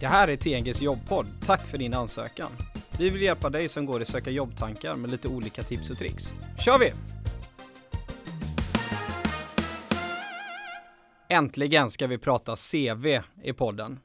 Det 0.00 0.06
här 0.06 0.28
är 0.28 0.36
TNGs 0.36 0.82
jobbpodd. 0.82 1.26
Tack 1.46 1.66
för 1.66 1.78
din 1.78 1.94
ansökan. 1.94 2.50
Vi 2.98 3.10
vill 3.10 3.22
hjälpa 3.22 3.50
dig 3.50 3.68
som 3.68 3.86
går 3.86 4.02
i 4.02 4.04
söka 4.04 4.30
jobbtankar 4.30 4.96
med 4.96 5.10
lite 5.10 5.28
olika 5.28 5.62
tips 5.62 5.90
och 5.90 5.98
tricks. 5.98 6.24
kör 6.58 6.78
vi! 6.78 6.92
Äntligen 11.28 11.90
ska 11.90 12.06
vi 12.06 12.18
prata 12.18 12.56
CV 12.56 13.06
i 13.42 13.52
podden. 13.52 14.00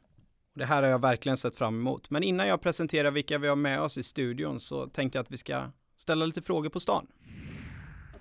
Det 0.56 0.66
här 0.66 0.84
har 0.84 0.90
jag 0.90 1.02
verkligen 1.02 1.38
sett 1.38 1.56
fram 1.56 1.80
emot. 1.80 2.10
Men 2.10 2.24
innan 2.24 2.48
jag 2.48 2.62
presenterar 2.62 3.12
vilka 3.12 3.38
vi 3.38 3.48
har 3.48 3.56
med 3.56 3.82
oss 3.82 3.98
i 3.98 4.04
studion 4.04 4.60
så 4.60 4.88
tänkte 4.88 5.18
jag 5.18 5.24
att 5.24 5.32
vi 5.32 5.38
ska 5.38 5.72
ställa 5.98 6.26
lite 6.26 6.42
frågor 6.42 6.70
på 6.70 6.80
stan. 6.80 7.08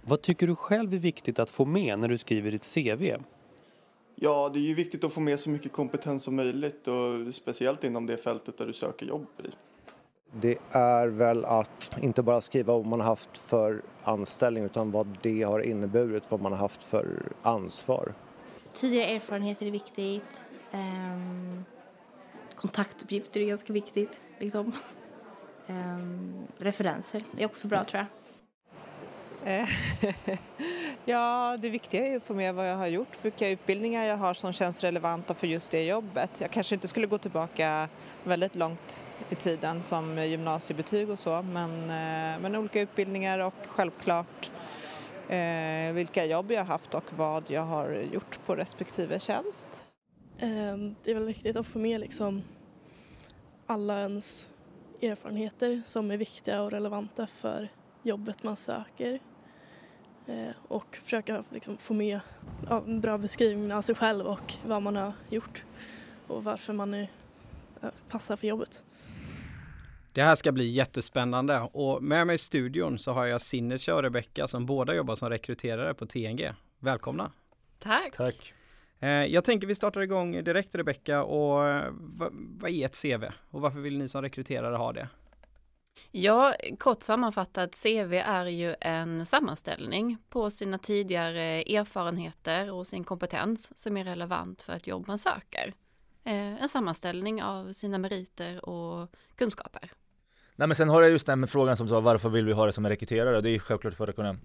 Vad 0.03 0.23
tycker 0.23 0.47
du 0.47 0.57
själv 0.57 0.95
är 0.95 0.99
viktigt 0.99 1.39
att 1.39 1.51
få 1.51 1.65
med 1.65 1.99
när 1.99 2.09
du 2.09 2.19
skriver 2.19 2.51
ditt 2.51 2.75
CV? 2.75 3.25
Ja, 4.15 4.51
det 4.53 4.59
är 4.59 4.63
ju 4.63 4.75
viktigt 4.75 5.05
att 5.05 5.13
få 5.13 5.21
med 5.21 5.41
så 5.41 5.51
mycket 5.51 5.73
kompetens 5.73 6.23
som 6.23 6.37
möjligt 6.37 6.89
och 6.89 7.35
speciellt 7.35 7.85
inom 7.85 8.07
det 8.07 8.17
fältet 8.17 8.59
där 8.59 8.67
du 8.67 8.73
söker 8.73 9.07
jobb 9.07 9.27
i. 9.39 9.49
Det 10.33 10.59
är 10.71 11.07
väl 11.07 11.45
att 11.45 11.97
inte 12.01 12.23
bara 12.23 12.41
skriva 12.41 12.73
vad 12.73 12.87
man 12.87 13.01
har 13.01 13.07
haft 13.07 13.39
för 13.39 13.83
anställning 14.03 14.65
utan 14.65 14.91
vad 14.91 15.19
det 15.23 15.43
har 15.43 15.61
inneburit, 15.61 16.31
vad 16.31 16.41
man 16.41 16.53
har 16.53 16.59
haft 16.59 16.85
för 16.85 17.33
ansvar. 17.43 18.15
Tidigare 18.73 19.07
erfarenheter 19.07 19.67
är 19.67 19.71
viktigt. 19.71 20.43
Um, 20.73 21.65
kontaktuppgifter 22.57 23.41
är 23.41 23.47
ganska 23.47 23.73
viktigt. 23.73 24.11
Liksom. 24.39 24.73
Um, 25.67 26.35
referenser 26.59 27.25
är 27.39 27.47
också 27.47 27.67
bra 27.67 27.85
tror 27.85 27.99
jag. 28.01 28.09
Ja, 31.07 31.57
det 31.61 31.71
viktiga 31.71 32.07
är 32.07 32.17
att 32.17 32.23
få 32.23 32.35
med 32.35 32.55
vad 32.55 32.71
jag 32.71 32.77
har 32.77 32.87
gjort, 32.87 33.25
vilka 33.25 33.49
utbildningar 33.49 34.05
jag 34.05 34.17
har 34.17 34.35
som 34.35 34.53
känns 34.53 34.81
relevanta 34.81 35.35
för 35.35 35.47
just 35.47 35.71
det 35.71 35.85
jobbet. 35.85 36.31
Jag 36.41 36.51
kanske 36.51 36.75
inte 36.75 36.89
skulle 36.89 37.07
gå 37.07 37.19
tillbaka 37.19 37.89
väldigt 38.25 38.55
långt 38.55 39.05
i 39.31 39.35
tiden 39.35 39.83
som 39.83 40.19
gymnasiebetyg 40.19 41.11
och 41.11 41.19
så, 41.19 41.43
men, 41.43 41.71
eh, 41.81 42.41
men 42.41 42.57
olika 42.57 42.81
utbildningar 42.81 43.39
och 43.39 43.55
självklart 43.67 44.51
eh, 45.29 45.93
vilka 45.93 46.25
jobb 46.25 46.53
jag 46.53 46.61
har 46.61 46.67
haft 46.67 46.95
och 46.95 47.13
vad 47.17 47.45
jag 47.51 47.63
har 47.63 48.05
gjort 48.13 48.39
på 48.47 48.55
respektive 48.55 49.21
tjänst. 49.21 49.85
Ehm, 50.39 50.95
det 51.05 51.11
är 51.11 51.15
väl 51.15 51.25
viktigt 51.25 51.57
att 51.57 51.67
få 51.67 51.79
med 51.79 52.01
liksom 52.01 52.43
alla 53.67 54.01
ens 54.01 54.49
erfarenheter 55.03 55.83
som 55.87 56.11
är 56.11 56.17
viktiga 56.17 56.63
och 56.63 56.71
relevanta 56.71 57.27
för 57.27 57.69
jobbet 58.03 58.43
man 58.43 58.57
söker. 58.57 59.21
Eh, 60.27 60.51
och 60.69 60.97
försöka 61.03 61.45
liksom 61.51 61.77
få 61.77 61.95
med 61.95 62.21
en 62.71 63.01
bra 63.01 63.19
beskrivning 63.19 63.73
av 63.73 63.83
sig 63.83 63.95
själv 63.95 64.27
och 64.27 64.55
vad 64.67 64.83
man 64.83 64.97
har 64.97 65.13
gjort 65.29 65.65
och 66.27 66.45
varför 66.45 66.73
man 66.73 66.95
är, 66.95 67.11
passar 68.09 68.37
för 68.37 68.47
jobbet. 68.47 68.83
Det 70.13 70.23
här 70.23 70.35
ska 70.35 70.53
bli 70.53 70.69
jättespännande 70.69 71.61
och 71.73 72.03
med 72.03 72.27
mig 72.27 72.35
i 72.35 72.39
studion 72.39 72.99
så 72.99 73.13
har 73.13 73.27
jag 73.27 73.41
Sinnecha 73.41 73.95
och 73.95 74.03
Rebecka 74.03 74.49
som 74.49 74.67
båda 74.67 74.95
jobbar 74.95 75.15
som 75.15 75.31
rekryterare 75.31 75.95
på 75.95 76.07
TNG. 76.07 76.53
Välkomna! 76.79 77.33
Tack! 77.79 78.17
Tack! 78.17 78.53
Eh, 79.01 79.09
jag 79.09 79.45
tänker 79.45 79.67
vi 79.67 79.75
startar 79.75 80.01
igång 80.01 80.45
direkt 80.45 80.75
Rebecka 80.75 81.25
och 81.25 81.69
eh, 81.69 81.93
vad 82.59 82.71
är 82.71 82.85
ett 82.85 83.03
CV 83.03 83.25
och 83.51 83.61
varför 83.61 83.79
vill 83.79 83.99
ni 83.99 84.09
som 84.09 84.23
rekryterare 84.23 84.77
ha 84.77 84.93
det? 84.93 85.09
Ja, 86.11 86.55
kort 86.79 87.03
sammanfattat, 87.03 87.83
CV 87.83 88.13
är 88.15 88.47
ju 88.47 88.75
en 88.81 89.27
sammanställning 89.27 90.19
på 90.29 90.51
sina 90.51 90.79
tidigare 90.79 91.63
erfarenheter 91.63 92.73
och 92.73 92.87
sin 92.87 93.05
kompetens 93.05 93.79
som 93.79 93.97
är 93.97 94.05
relevant 94.05 94.63
för 94.63 94.73
ett 94.73 94.87
jobb 94.87 95.09
man 95.09 95.19
söker. 95.19 95.75
Eh, 96.25 96.63
en 96.63 96.69
sammanställning 96.69 97.43
av 97.43 97.73
sina 97.73 97.99
meriter 97.99 98.69
och 98.69 99.11
kunskaper. 99.37 99.91
Nej 100.57 100.69
men 100.69 100.75
sen 100.75 100.89
har 100.89 101.03
jag 101.03 101.11
just 101.11 101.27
den 101.27 101.41
med 101.41 101.51
frågan 101.51 101.77
som 101.77 101.89
sa 101.89 102.01
varför 102.01 102.29
vill 102.29 102.47
vi 102.47 102.53
ha 102.53 102.67
det 102.67 102.73
som 102.73 102.85
en 102.85 102.89
rekryterare? 102.89 103.41
Det 103.41 103.49
är 103.49 103.53
ju 103.53 103.59
självklart 103.59 103.95
för 103.95 104.09
att 104.09 104.17
kunna 104.17 104.37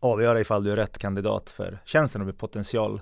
avgöra 0.00 0.40
ifall 0.40 0.64
du 0.64 0.72
är 0.72 0.76
rätt 0.76 0.98
kandidat 0.98 1.50
för 1.50 1.78
tjänsten 1.84 2.20
och 2.20 2.26
blir 2.26 2.34
potential 2.34 3.00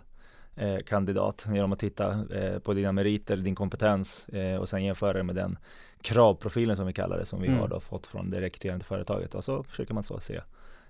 eh, 0.57 0.79
kandidat 0.79 1.47
genom 1.53 1.73
att 1.73 1.79
titta 1.79 2.35
eh, 2.35 2.59
på 2.59 2.75
dina 2.75 2.93
meriter, 2.93 3.37
din 3.37 3.55
kompetens 3.55 4.29
eh, 4.29 4.57
och 4.57 4.69
sen 4.69 4.85
jämföra 4.85 5.13
det 5.13 5.23
med 5.23 5.35
den 5.35 5.59
kravprofilen 6.01 6.77
som 6.77 6.87
vi 6.87 6.93
kallar 6.93 7.19
det 7.19 7.27
som 7.27 7.41
vi 7.41 7.49
mm. 7.49 7.61
har 7.61 7.69
då 7.69 7.81
fått 7.81 8.07
från 8.07 8.31
det 8.31 8.41
rekryterande 8.41 8.85
företaget 8.85 9.35
och 9.35 9.45
så 9.45 9.63
försöker 9.63 9.95
man 9.95 10.05
så 10.05 10.21
se 10.21 10.41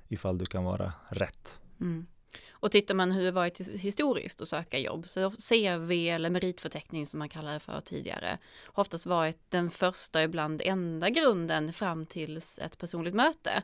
ifall 0.09 0.39
du 0.39 0.45
kan 0.45 0.65
vara 0.65 0.93
rätt. 1.09 1.61
Mm. 1.81 2.07
Och 2.51 2.71
tittar 2.71 2.95
man 2.95 3.13
hur 3.13 3.25
det 3.25 3.31
varit 3.31 3.61
historiskt 3.69 4.41
att 4.41 4.49
söka 4.49 4.79
jobb 4.79 5.07
så 5.07 5.31
CV 5.31 5.93
eller 5.93 6.31
meritförteckning 6.31 7.07
som 7.07 7.19
man 7.19 7.29
kallar 7.29 7.53
det 7.53 7.61
för 7.61 7.81
tidigare 7.81 8.39
har 8.65 8.81
oftast 8.81 9.07
varit 9.07 9.39
den 9.49 9.71
första, 9.71 10.23
ibland 10.23 10.63
enda 10.65 11.11
grunden 11.11 11.73
fram 11.73 12.07
tills 12.07 12.59
ett 12.59 12.79
personligt 12.79 13.15
möte 13.15 13.63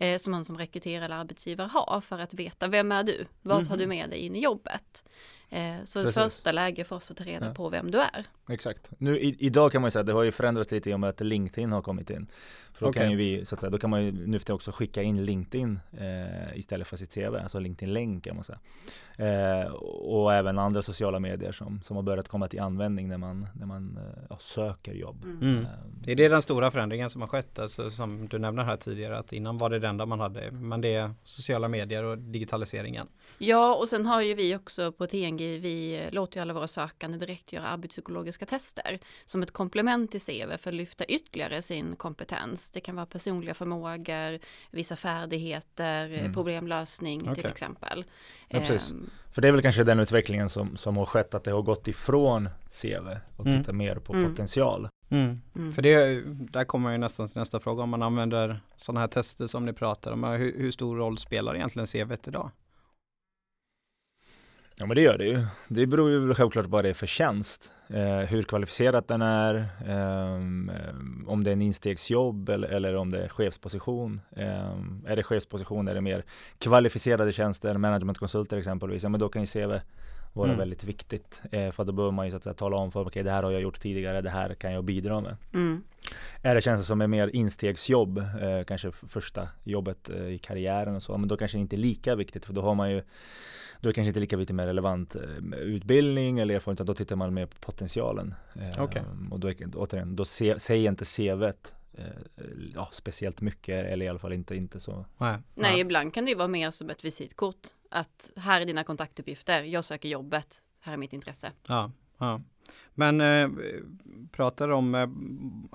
eh, 0.00 0.18
som 0.18 0.30
man 0.30 0.44
som 0.44 0.58
rekryterare 0.58 1.04
eller 1.04 1.16
arbetsgivare 1.16 1.68
har 1.72 2.00
för 2.00 2.18
att 2.18 2.34
veta 2.34 2.68
vem 2.68 2.92
är 2.92 3.02
du? 3.02 3.26
Vad 3.42 3.56
mm. 3.56 3.68
tar 3.68 3.76
du 3.76 3.86
mhm. 3.86 3.88
med 3.88 4.10
dig 4.10 4.18
in 4.18 4.36
i 4.36 4.40
jobbet? 4.40 5.04
Eh, 5.52 5.84
så 5.84 6.02
Precis. 6.02 6.14
första 6.14 6.52
läge 6.52 6.84
för 6.84 6.96
oss 6.96 7.10
att 7.10 7.16
ta 7.16 7.24
reda 7.24 7.46
ja. 7.46 7.54
på 7.54 7.68
vem 7.68 7.90
du 7.90 8.00
är. 8.00 8.24
Exakt. 8.48 8.90
Nu 8.98 9.18
i, 9.18 9.36
idag 9.38 9.72
kan 9.72 9.80
man 9.80 9.86
ju 9.86 9.90
säga 9.90 10.00
att 10.00 10.06
det 10.06 10.12
har 10.12 10.22
ju 10.22 10.32
förändrats 10.32 10.70
lite 10.70 10.90
i 10.90 10.94
och 10.94 11.00
med 11.00 11.10
att 11.10 11.20
LinkedIn 11.20 11.72
har 11.72 11.82
kommit 11.82 12.10
in. 12.10 12.30
För 12.72 12.86
då 12.86 12.90
okay. 12.90 13.02
kan 13.02 13.10
ju 13.10 13.16
vi, 13.16 13.44
så 13.44 13.54
att 13.54 13.60
säga, 13.60 13.70
då 13.70 13.78
kan 13.78 13.90
man 13.90 14.04
ju 14.04 14.12
nu 14.26 14.38
för 14.38 14.52
också 14.52 14.72
skicka 14.72 15.02
in 15.02 15.24
LinkedIn 15.24 15.80
eh, 15.92 16.58
istället 16.58 16.88
för 16.88 16.96
sitt 16.96 17.14
CV, 17.14 17.36
alltså 17.36 17.58
LinkedIn-länk 17.58 18.24
kan 18.24 18.34
man 18.34 18.44
säga. 18.44 18.58
Eh, 19.16 19.72
och 19.72 20.34
även 20.34 20.58
andra 20.58 20.82
sociala 20.82 21.18
medier 21.18 21.52
som, 21.52 21.82
som 21.82 21.96
har 21.96 22.02
börjat 22.02 22.28
komma 22.28 22.48
till 22.48 22.60
användning 22.60 23.08
när 23.08 23.18
man, 23.18 23.46
när 23.54 23.66
man 23.66 23.96
eh, 23.96 24.22
ja, 24.30 24.38
söker 24.38 24.92
jobb. 24.92 25.24
Mm. 25.24 25.66
Mm. 26.10 26.24
Är 26.24 26.28
det 26.28 26.34
den 26.34 26.42
stora 26.42 26.70
förändringen 26.70 27.10
som 27.10 27.20
har 27.20 27.28
skett, 27.28 27.58
alltså, 27.58 27.90
som 27.90 28.28
du 28.28 28.38
nämnde 28.38 28.62
här 28.62 28.76
tidigare, 28.76 29.18
att 29.18 29.32
innan 29.32 29.58
var 29.58 29.70
det 29.70 29.78
det 29.78 29.88
enda 29.88 30.06
man 30.06 30.20
hade, 30.20 30.50
men 30.50 30.80
det 30.80 30.94
är 30.94 31.14
sociala 31.24 31.68
medier 31.68 32.04
och 32.04 32.18
digitaliseringen. 32.18 33.08
Ja, 33.38 33.74
och 33.74 33.88
sen 33.88 34.06
har 34.06 34.20
ju 34.20 34.34
vi 34.34 34.56
också 34.56 34.92
på 34.92 35.06
TNG, 35.06 35.58
vi 35.58 36.08
låter 36.12 36.36
ju 36.36 36.42
alla 36.42 36.52
våra 36.52 36.68
sökande 36.68 37.18
direkt 37.18 37.52
göra 37.52 37.66
arbetspsykologiska 37.66 38.46
tester 38.46 38.98
som 39.24 39.42
ett 39.42 39.50
komplement 39.50 40.10
till 40.10 40.20
CV 40.20 40.56
för 40.58 40.70
att 40.70 40.74
lyfta 40.74 41.04
ytterligare 41.04 41.62
sin 41.62 41.96
kompetens. 41.96 42.70
Det 42.70 42.80
kan 42.80 42.96
vara 42.96 43.06
personliga 43.06 43.54
förmågor, 43.54 44.38
vissa 44.70 44.96
färdigheter, 44.96 46.06
mm. 46.06 46.32
problemlösning 46.32 47.22
okay. 47.22 47.34
till 47.34 47.46
exempel. 47.46 48.04
Ja, 48.48 48.58
precis. 48.58 48.90
Um, 48.90 49.10
för 49.32 49.42
det 49.42 49.48
är 49.48 49.52
väl 49.52 49.62
kanske 49.62 49.84
den 49.84 50.00
utvecklingen 50.00 50.48
som, 50.48 50.76
som 50.76 50.96
har 50.96 51.06
skett, 51.06 51.34
att 51.34 51.44
det 51.44 51.50
har 51.50 51.62
gått 51.62 51.88
ifrån 51.88 52.48
CV 52.82 53.18
och 53.36 53.46
mm. 53.46 53.58
titta 53.58 53.72
mer 53.72 53.96
på 53.96 54.12
mm. 54.12 54.30
potential. 54.30 54.88
Mm. 55.10 55.40
Mm. 55.56 55.72
För 55.72 55.82
det, 55.82 56.22
där 56.26 56.64
kommer 56.64 56.92
ju 56.92 56.98
nästan 56.98 57.28
till 57.28 57.38
nästa 57.38 57.60
fråga, 57.60 57.82
om 57.82 57.90
man 57.90 58.02
använder 58.02 58.60
sådana 58.76 59.00
här 59.00 59.08
tester 59.08 59.46
som 59.46 59.66
ni 59.66 59.72
pratar 59.72 60.12
om, 60.12 60.24
hur, 60.24 60.58
hur 60.58 60.70
stor 60.70 60.96
roll 60.96 61.18
spelar 61.18 61.54
egentligen 61.54 61.86
CV 61.86 62.12
idag? 62.26 62.50
Ja 64.80 64.86
men 64.86 64.94
det 64.94 65.00
gör 65.02 65.18
det 65.18 65.24
ju. 65.24 65.46
Det 65.68 65.86
beror 65.86 66.10
ju 66.10 66.34
självklart 66.34 66.64
på 66.64 66.70
vad 66.70 66.84
det 66.84 66.88
är 66.88 66.94
för 66.94 67.06
tjänst. 67.06 67.70
Eh, 67.88 68.18
hur 68.18 68.42
kvalificerat 68.42 69.08
den 69.08 69.22
är, 69.22 69.54
eh, 69.86 70.34
om 71.26 71.44
det 71.44 71.50
är 71.50 71.52
en 71.52 71.62
instegsjobb 71.62 72.48
eller, 72.48 72.68
eller 72.68 72.96
om 72.96 73.10
det 73.10 73.24
är 73.24 73.28
chefsposition. 73.28 74.20
Eh, 74.36 74.74
är 75.06 75.16
det 75.16 75.22
chefsposition 75.22 75.88
är 75.88 75.94
det 75.94 76.00
mer 76.00 76.24
kvalificerade 76.58 77.32
tjänster, 77.32 77.78
managementkonsulter 77.78 78.56
exempelvis, 78.56 79.02
ja 79.02 79.08
men 79.08 79.20
då 79.20 79.28
kan 79.28 79.44
ju 79.44 79.46
CV 79.46 79.80
vara 80.32 80.48
mm. 80.48 80.58
väldigt 80.58 80.84
viktigt. 80.84 81.42
Eh, 81.52 81.70
för 81.70 81.84
då 81.84 81.92
behöver 81.92 82.12
man 82.12 82.26
ju 82.26 82.30
så 82.30 82.36
att 82.36 82.44
säga, 82.44 82.54
tala 82.54 82.76
om 82.76 82.92
för, 82.92 83.00
okej 83.00 83.08
okay, 83.08 83.22
det 83.22 83.30
här 83.30 83.42
har 83.42 83.50
jag 83.50 83.62
gjort 83.62 83.80
tidigare, 83.80 84.20
det 84.20 84.30
här 84.30 84.54
kan 84.54 84.72
jag 84.72 84.84
bidra 84.84 85.20
med. 85.20 85.36
Mm. 85.54 85.82
Är 86.42 86.54
det 86.54 86.60
tjänster 86.60 86.86
som 86.86 87.00
är 87.00 87.06
mer 87.06 87.30
instegsjobb, 87.36 88.18
eh, 88.18 88.62
kanske 88.66 88.92
första 88.92 89.48
jobbet 89.64 90.10
eh, 90.10 90.26
i 90.26 90.38
karriären 90.38 90.96
och 90.96 91.02
så, 91.02 91.18
men 91.18 91.28
då 91.28 91.36
kanske 91.36 91.58
det 91.58 91.62
inte 91.62 91.76
är 91.76 91.78
lika 91.78 92.14
viktigt 92.14 92.46
för 92.46 92.52
då 92.52 92.62
har 92.62 92.74
man 92.74 92.90
ju 92.90 93.02
då 93.80 93.88
är 93.88 93.90
det 93.90 93.94
kanske 93.94 94.08
inte 94.08 94.20
lika 94.20 94.36
viktigt 94.36 94.56
med 94.56 94.66
relevant 94.66 95.14
eh, 95.14 95.58
utbildning 95.58 96.38
eller 96.38 96.54
erfarenhet, 96.54 96.86
då 96.86 96.94
tittar 96.94 97.16
man 97.16 97.34
mer 97.34 97.46
på 97.46 97.56
potentialen. 97.60 98.34
Eh, 98.54 98.84
okay. 98.84 99.02
Och 99.30 99.40
då, 99.40 99.50
återigen, 99.74 100.16
då 100.16 100.24
se, 100.24 100.58
säger 100.58 100.90
inte 100.90 101.04
CVt 101.04 101.74
eh, 101.92 102.04
ja, 102.74 102.88
speciellt 102.92 103.40
mycket 103.40 103.84
eller 103.84 104.06
i 104.06 104.08
alla 104.08 104.18
fall 104.18 104.32
inte, 104.32 104.56
inte 104.56 104.80
så. 104.80 105.04
Nej. 105.18 105.38
Nej, 105.54 105.80
ibland 105.80 106.14
kan 106.14 106.24
det 106.24 106.30
ju 106.30 106.36
vara 106.36 106.48
mer 106.48 106.70
som 106.70 106.90
ett 106.90 107.04
visitkort. 107.04 107.68
Att 107.92 108.30
här 108.36 108.60
är 108.60 108.66
dina 108.66 108.84
kontaktuppgifter, 108.84 109.62
jag 109.62 109.84
söker 109.84 110.08
jobbet, 110.08 110.62
här 110.80 110.92
är 110.92 110.96
mitt 110.96 111.12
intresse. 111.12 111.52
Ja, 111.66 111.92
ja. 112.18 112.40
Men 112.94 113.20
eh, 113.20 113.50
pratar 114.32 114.68
om 114.68 114.94
eh, 114.94 115.08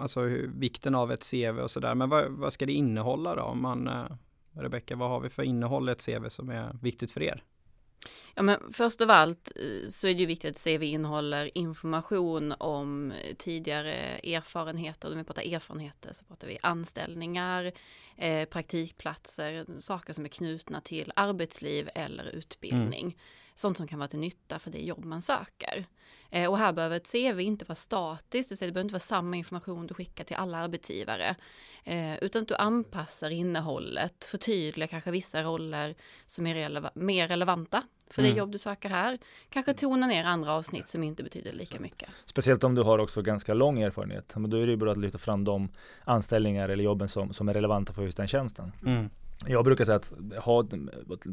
alltså, 0.04 0.22
vikten 0.56 0.96
av 0.96 1.12
ett 1.12 1.32
CV 1.32 1.60
och 1.60 1.72
sådär, 1.72 1.96
men 1.96 2.10
vad, 2.10 2.32
vad, 2.32 2.54
ska 2.54 2.66
det 2.66 2.74
innehålla 2.74 3.36
då? 3.36 3.42
Om 3.42 3.62
man, 3.62 3.88
eh, 3.88 4.06
Rebecka, 4.52 4.96
vad 4.96 5.10
har 5.10 5.20
vi 5.20 5.30
för 5.30 5.44
innehåll 5.44 5.90
i 5.90 5.92
ett 5.92 6.06
CV 6.06 6.30
som 6.30 6.50
är 6.50 6.78
viktigt 6.82 7.12
för 7.12 7.22
er? 7.24 7.44
Ja, 8.38 8.44
men 8.44 8.74
först 8.74 9.02
av 9.02 9.12
allt 9.12 9.52
eh, 9.56 9.90
så 9.90 10.08
är 10.08 10.14
det 10.14 10.20
ju 10.20 10.26
viktigt 10.26 10.56
att 10.56 10.64
CV 10.64 10.84
innehåller 10.84 11.58
information 11.58 12.54
om 12.60 13.14
tidigare 13.38 13.94
erfarenheter. 14.24 15.12
Om 15.12 15.18
vi 15.18 15.24
pratar 15.24 15.54
erfarenheter 15.54 16.14
så 16.14 16.26
pratar 16.26 16.48
vi 16.48 16.58
anställningar, 16.62 17.72
eh, 18.18 18.46
praktikplatser, 18.46 19.66
saker 19.80 20.14
som 20.14 20.26
är 20.26 20.30
knutna 20.30 20.82
till 20.82 21.12
arbetsliv 21.16 21.90
eller 21.96 22.24
utbildning. 22.36 23.18
sånt 23.58 23.78
som 23.78 23.88
kan 23.88 24.00
vara 24.00 24.10
till 24.10 24.20
nytta 24.20 24.60
för 24.60 24.72
det 24.72 24.82
jobb 24.82 25.06
man 25.06 25.22
söker. 25.22 25.86
Eh, 26.30 26.50
och 26.50 26.58
här 26.58 26.74
behöver 26.74 26.98
ett 26.98 27.12
CV 27.12 27.40
inte 27.40 27.66
vara 27.66 27.76
statiskt, 27.76 28.50
det, 28.50 28.60
behöver 28.60 28.82
inte 28.82 28.94
vara 28.94 29.00
samma 29.00 29.36
information 29.36 29.88
du 29.88 29.94
skickar 29.94 30.24
till 30.24 30.36
alla 30.36 30.58
arbetsgivare. 30.58 31.36
Eh, 31.84 32.18
utan 32.24 32.42
att 32.42 32.48
du 32.48 32.56
anpassar 32.56 33.30
innehållet, 33.30 34.26
förtydligar 34.26 34.88
kanske 34.88 35.12
vissa 35.12 35.44
roller 35.44 35.96
som 36.26 36.48
är 36.48 36.56
releva 36.56 36.92
mer 36.96 37.28
relevanta 37.28 37.84
för 38.10 38.22
mm. 38.22 38.32
det 38.32 38.38
jobb 38.38 38.52
du 38.52 38.58
söker 38.58 38.90
här. 38.90 39.18
Kanske 39.50 39.74
tona 39.74 40.08
ner 40.08 40.24
andra 40.24 40.54
avsnitt 40.54 40.88
som 40.88 41.04
inte 41.04 41.24
betyder 41.24 41.54
lika 41.54 41.80
mycket. 41.80 42.10
Speciellt 42.26 42.64
om 42.64 42.76
du 42.76 42.84
har 42.84 43.00
också 43.00 43.22
ganska 43.22 43.54
lång 43.54 43.82
erfarenhet. 43.82 44.34
Men 44.36 44.50
då 44.50 44.58
är 44.58 44.66
det 44.66 44.72
ju 44.72 44.78
bra 44.78 44.92
att 44.92 44.98
lyfta 44.98 45.18
fram 45.18 45.44
de 45.44 45.70
anställningar 46.04 46.70
eller 46.70 46.84
jobben 46.84 47.10
som, 47.10 47.34
som 47.34 47.50
är 47.50 47.54
relevanta 47.54 47.94
för 47.94 48.04
just 48.04 48.18
den 48.18 48.28
tjänsten. 48.28 48.72
Mm. 48.86 49.10
Jag 49.46 49.66
brukar 49.66 49.86
säga 49.86 49.96
att 49.96 50.14
ha 50.44 50.68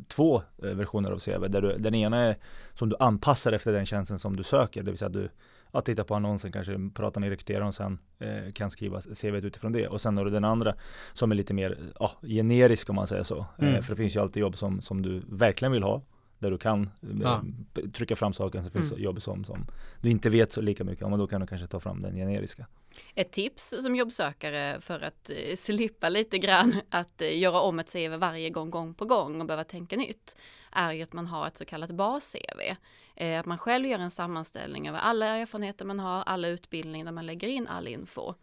två 0.08 0.42
eh, 0.62 0.68
versioner 0.68 1.10
av 1.10 1.18
CV. 1.18 1.48
Där 1.48 1.62
du, 1.62 1.76
den 1.78 1.94
ena 1.94 2.16
är 2.16 2.36
som 2.74 2.88
du 2.88 2.96
anpassar 2.98 3.52
efter 3.52 3.72
den 3.72 3.86
tjänsten 3.86 4.18
som 4.18 4.36
du 4.36 4.42
söker. 4.42 4.82
Det 4.82 4.90
vill 4.90 4.98
säga 4.98 5.06
att 5.06 5.12
du 5.12 5.28
ja, 5.72 5.80
tittar 5.80 6.04
på 6.04 6.14
annonsen, 6.14 6.52
kanske 6.52 6.90
pratar 6.94 7.20
med 7.20 7.30
rekryteraren 7.30 7.66
och 7.66 7.74
sen 7.74 7.98
eh, 8.18 8.52
kan 8.52 8.70
skriva 8.70 9.00
CV 9.00 9.26
utifrån 9.26 9.72
det. 9.72 9.88
Och 9.88 10.00
sen 10.00 10.16
har 10.16 10.24
du 10.24 10.30
den 10.30 10.44
andra 10.44 10.74
som 11.12 11.30
är 11.32 11.36
lite 11.36 11.54
mer 11.54 11.78
ja, 12.00 12.12
generisk 12.22 12.90
om 12.90 12.96
man 12.96 13.06
säger 13.06 13.22
så. 13.22 13.46
Mm. 13.58 13.74
Eh, 13.74 13.82
för 13.82 13.92
det 13.92 13.96
finns 13.96 14.16
ju 14.16 14.20
alltid 14.20 14.40
jobb 14.40 14.56
som, 14.56 14.80
som 14.80 15.02
du 15.02 15.22
verkligen 15.28 15.72
vill 15.72 15.82
ha 15.82 16.02
där 16.42 16.50
du 16.50 16.58
kan 16.58 16.90
ja. 17.22 17.44
trycka 17.92 18.16
fram 18.16 18.32
saker. 18.32 18.62
Så 18.62 18.70
finns 18.70 18.92
mm. 18.92 19.04
jobb 19.04 19.22
som, 19.22 19.44
som 19.44 19.66
du 20.00 20.10
inte 20.10 20.30
vet 20.30 20.52
så 20.52 20.60
lika 20.60 20.84
mycket 20.84 21.04
om 21.04 21.12
och 21.12 21.18
då 21.18 21.26
kan 21.26 21.40
du 21.40 21.46
kanske 21.46 21.66
ta 21.66 21.80
fram 21.80 22.02
den 22.02 22.16
generiska. 22.16 22.66
Ett 23.14 23.32
tips 23.32 23.74
som 23.80 23.96
jobbsökare 23.96 24.80
för 24.80 25.00
att 25.00 25.30
eh, 25.30 25.56
slippa 25.56 26.08
lite 26.08 26.38
grann 26.38 26.74
att 26.90 27.22
eh, 27.22 27.38
göra 27.38 27.60
om 27.60 27.78
ett 27.78 27.92
CV 27.92 28.16
varje 28.16 28.50
gång, 28.50 28.70
gång 28.70 28.94
på 28.94 29.04
gång 29.04 29.40
och 29.40 29.46
behöva 29.46 29.64
tänka 29.64 29.96
nytt 29.96 30.36
är 30.72 30.92
ju 30.92 31.02
att 31.02 31.12
man 31.12 31.26
har 31.26 31.46
ett 31.46 31.56
så 31.56 31.64
kallat 31.64 31.90
bas-CV. 31.90 32.76
Eh, 33.16 33.40
att 33.40 33.46
man 33.46 33.58
själv 33.58 33.86
gör 33.86 33.98
en 33.98 34.10
sammanställning 34.10 34.88
över 34.88 34.98
alla 34.98 35.26
erfarenheter 35.26 35.84
man 35.84 36.00
har, 36.00 36.22
alla 36.22 36.48
utbildningar 36.48 37.04
där 37.04 37.12
man 37.12 37.26
lägger 37.26 37.48
in 37.48 37.66
all 37.66 37.88
info. 37.88 38.34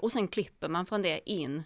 Och 0.00 0.12
sen 0.12 0.28
klipper 0.28 0.68
man 0.68 0.86
från 0.86 1.02
det 1.02 1.30
in 1.30 1.62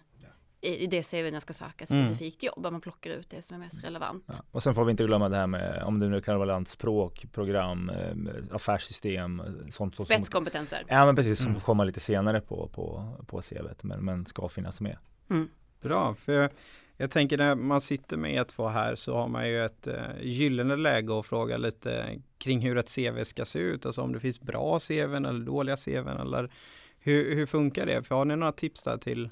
i, 0.61 0.87
det 0.87 1.11
CV 1.11 1.31
när 1.31 1.39
ska 1.39 1.53
söka 1.53 1.83
ett 1.83 1.91
mm. 1.91 2.05
specifikt 2.05 2.43
mm. 2.43 2.53
jobb, 2.55 2.71
man 2.71 2.81
plockar 2.81 3.11
ut 3.11 3.29
det 3.29 3.41
som 3.41 3.55
är 3.55 3.59
mest 3.59 3.83
relevant. 3.83 4.23
Ja. 4.27 4.33
Och 4.51 4.63
sen 4.63 4.75
får 4.75 4.85
vi 4.85 4.91
inte 4.91 5.03
glömma 5.03 5.29
det 5.29 5.37
här 5.37 5.47
med, 5.47 5.83
om 5.83 5.99
det 5.99 6.09
nu 6.09 6.21
kan 6.21 6.39
vara 6.39 6.65
språk, 6.65 7.25
program, 7.31 7.89
eh, 7.89 8.55
affärssystem, 8.55 9.41
sånt. 9.69 9.95
Spetskompetenser. 9.95 10.77
Som, 10.77 10.87
ja 10.89 11.05
men 11.05 11.15
precis, 11.15 11.39
som 11.39 11.49
mm. 11.49 11.61
kommer 11.61 11.85
lite 11.85 11.99
senare 11.99 12.41
på, 12.41 12.69
på, 12.73 13.13
på 13.27 13.41
CVt, 13.41 13.83
men, 13.83 14.05
men 14.05 14.25
ska 14.25 14.49
finnas 14.49 14.81
med. 14.81 14.97
Mm. 15.29 15.49
Bra, 15.81 16.15
för 16.15 16.33
jag, 16.33 16.51
jag 16.97 17.11
tänker 17.11 17.37
när 17.37 17.55
man 17.55 17.81
sitter 17.81 18.17
med 18.17 18.45
E2 18.45 18.69
här 18.69 18.95
så 18.95 19.15
har 19.15 19.27
man 19.27 19.49
ju 19.49 19.65
ett 19.65 19.87
uh, 19.87 19.93
gyllene 20.21 20.75
läge 20.75 21.19
att 21.19 21.25
fråga 21.25 21.57
lite 21.57 22.19
kring 22.37 22.59
hur 22.61 22.77
ett 22.77 22.95
CV 22.95 23.23
ska 23.23 23.45
se 23.45 23.59
ut, 23.59 23.85
alltså 23.85 24.01
om 24.01 24.13
det 24.13 24.19
finns 24.19 24.41
bra 24.41 24.79
CVn 24.79 25.25
eller 25.25 25.45
dåliga 25.45 25.77
CVn 25.77 26.19
eller 26.19 26.51
hur, 26.99 27.35
hur 27.35 27.45
funkar 27.45 27.85
det? 27.85 28.03
För 28.03 28.15
har 28.15 28.25
ni 28.25 28.35
några 28.35 28.51
tips 28.51 28.83
där 28.83 28.97
till 28.97 29.29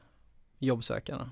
jobbsökarna? 0.59 1.31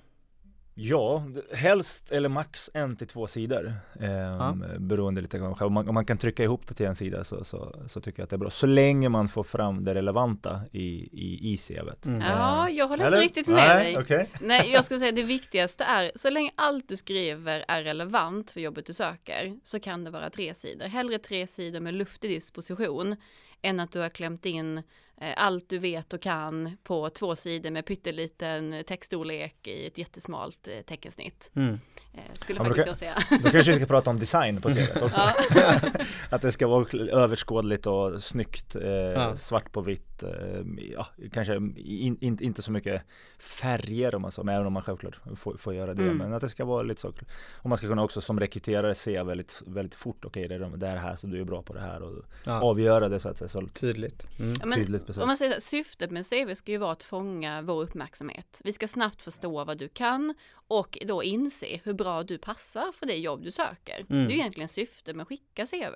Ja, 0.78 1.24
helst 1.54 2.12
eller 2.12 2.30
max 2.30 2.70
en 2.74 2.96
till 2.96 3.08
två 3.08 3.28
sidor. 3.28 3.74
Eh, 4.00 4.12
ja. 4.12 4.58
Beroende 4.80 5.22
lite 5.22 5.40
på 5.40 5.66
om 5.66 5.74
man, 5.74 5.88
om 5.90 5.94
man 5.94 6.06
kan 6.06 6.18
trycka 6.18 6.44
ihop 6.44 6.68
det 6.68 6.74
till 6.74 6.86
en 6.86 6.96
sida 6.96 7.24
så, 7.24 7.44
så, 7.44 7.76
så, 7.88 8.02
tycker 8.02 8.20
jag 8.20 8.24
att 8.24 8.30
det 8.30 8.36
är 8.36 8.38
bra. 8.38 8.50
Så 8.50 8.68
länge 8.68 9.10
man 9.10 9.28
får 9.28 9.44
fram 9.44 9.84
det 9.84 9.94
relevanta 9.94 10.62
i, 10.72 11.10
i, 11.12 11.54
i 11.54 11.58
CVt. 11.58 12.06
Mm. 12.06 12.22
Ja, 12.22 12.70
jag 12.70 12.88
håller 12.88 13.06
eller? 13.06 13.22
inte 13.22 13.28
riktigt 13.28 13.48
med 13.48 13.56
Nej, 13.56 13.94
dig. 13.94 14.04
Okay. 14.04 14.26
Nej, 14.42 14.72
jag 14.72 14.86
skulle 14.86 15.00
säga 15.00 15.12
det 15.16 15.24
viktigaste 15.24 15.84
är 15.84 16.12
så 16.16 16.30
länge 16.30 16.52
allt 16.56 16.90
du 16.90 16.98
skriver 16.98 17.66
är 17.68 17.84
relevant 17.84 18.52
för 18.52 18.62
jobbet 18.62 18.86
du 18.86 18.94
söker 18.94 19.60
så 19.64 19.80
kan 19.80 20.04
det 20.04 20.12
vara 20.12 20.30
tre 20.30 20.54
sidor. 20.54 20.86
Hellre 20.86 21.20
tre 21.20 21.48
sidor 21.48 21.80
med 21.80 21.94
luftig 21.94 22.30
disposition 22.30 23.16
än 23.62 23.80
att 23.80 23.92
du 23.92 24.00
har 24.00 24.10
klämt 24.10 24.46
in 24.46 24.78
Eh, 24.78 24.84
allt 25.36 25.70
du 25.70 25.78
vet 25.78 26.14
och 26.14 26.22
kan 26.22 26.78
på 26.84 27.10
två 27.10 27.36
sidor 27.36 27.72
med 27.72 27.86
pytteliten 27.86 28.84
textstorlek 28.88 29.68
i 29.68 29.88
ett 29.88 29.98
jättesmalt 29.98 30.68
eh, 30.68 30.82
teckensnitt. 30.82 31.52
Mm. 31.56 31.80
Eh, 32.14 32.34
skulle 32.34 32.60
ja, 32.60 32.66
faktiskt 32.66 32.88
jag 32.88 32.98
säga. 32.98 33.16
Då 33.44 33.50
kanske 33.50 33.72
vi 33.72 33.78
ska 33.78 33.86
prata 33.86 34.10
om 34.10 34.20
design 34.20 34.62
på 34.62 34.70
CVt 34.70 35.02
också. 35.02 35.22
att 36.30 36.42
det 36.42 36.52
ska 36.52 36.68
vara 36.68 36.86
överskådligt 37.12 37.86
och 37.86 38.24
snyggt, 38.24 38.76
eh, 38.76 38.90
ja. 38.90 39.36
svart 39.36 39.72
på 39.72 39.82
vitt. 39.82 40.24
Eh, 40.24 40.30
ja, 40.94 41.08
kanske 41.32 41.56
in, 41.56 42.18
in, 42.22 42.38
inte 42.42 42.62
så 42.62 42.72
mycket 42.72 43.02
färger 43.40 44.16
om 44.16 44.22
man 44.22 44.32
så, 44.32 44.42
även 44.42 44.66
om 44.66 44.74
man 44.74 44.84
självklart 44.84 45.20
får, 45.38 45.58
får 45.58 45.74
göra 45.74 45.94
det. 45.94 46.04
Mm. 46.04 46.18
Men 46.18 46.34
att 46.34 46.42
det 46.42 46.50
ska 46.50 46.66
vara 46.66 46.84
lite 46.84 47.02
så. 47.02 47.14
Och 47.54 47.70
man 47.70 47.78
ska 47.78 47.88
kunna 47.88 48.04
också 48.04 48.22
som 48.22 48.40
rekryterare 48.40 48.96
se 48.96 49.24
väldigt, 49.24 49.62
väldigt 49.66 49.96
fort, 49.96 50.26
okej 50.26 50.46
okay, 50.46 50.58
det, 50.58 50.88
är 50.88 50.94
det 50.94 51.00
här 51.00 51.16
så 51.16 51.28
du 51.28 51.42
är 51.42 51.46
bra 51.46 51.62
på 51.62 51.74
det 51.74 51.82
här 51.82 52.02
och 52.02 52.26
ja. 52.44 52.62
avgöra 52.62 53.10
det 53.10 53.20
så 53.20 53.30
att 53.30 53.38
säga. 53.38 53.50
Så 53.50 53.68
tydligt. 53.68 54.28
Mm. 54.40 54.72
tydligt 54.72 55.05
Precis. 55.06 55.22
Om 55.22 55.28
man 55.28 55.38
säger 55.38 55.58
att 55.58 55.64
syftet 55.64 56.12
med 56.12 56.30
CV 56.30 56.54
ska 56.54 56.72
ju 56.72 56.78
vara 56.78 56.92
att 56.92 57.04
fånga 57.04 57.62
vår 57.62 57.84
uppmärksamhet. 57.84 58.62
Vi 58.64 58.74
ska 58.74 58.88
snabbt 58.88 59.22
förstå 59.22 59.64
vad 59.64 59.78
du 59.78 59.88
kan 59.88 60.36
och 60.68 60.98
då 61.06 61.24
inse 61.24 61.80
hur 61.84 61.94
bra 61.94 62.24
du 62.24 62.38
passar 62.38 62.92
för 62.92 63.06
det 63.06 63.16
jobb 63.16 63.44
du 63.44 63.52
söker. 63.52 64.06
Mm. 64.10 64.28
Det 64.28 64.34
är 64.34 64.36
egentligen 64.36 64.70
syftet 64.70 65.16
med 65.16 65.24
att 65.24 65.28
skicka 65.28 65.66
CV. 65.66 65.96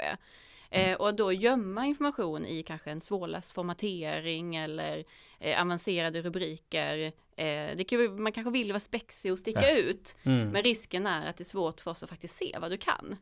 Eh, 0.72 0.96
och 0.98 1.16
då 1.16 1.34
gömma 1.34 1.86
information 1.86 2.46
i 2.46 2.64
kanske 2.64 2.92
en 2.92 3.02
svårläst 3.02 3.52
formatering 3.52 4.56
eller 4.56 5.06
eh, 5.40 5.62
avancerade 5.62 6.22
rubriker. 6.22 6.98
Eh, 7.36 7.76
det 7.78 7.86
kan, 7.88 8.22
man 8.22 8.32
kanske 8.32 8.52
vill 8.52 8.72
vara 8.72 8.80
spexig 8.80 9.32
och 9.32 9.40
sticka 9.40 9.70
ja. 9.70 9.78
ut. 9.78 10.18
Mm. 10.24 10.50
Men 10.50 10.64
risken 10.64 11.08
är 11.08 11.30
att 11.30 11.38
det 11.38 11.42
är 11.42 11.46
svårt 11.46 11.82
för 11.82 11.92
oss 11.92 12.04
att 12.04 12.10
faktiskt 12.10 12.36
se 12.36 12.58
vad 12.62 12.72
du 12.72 12.78
kan. 12.78 13.16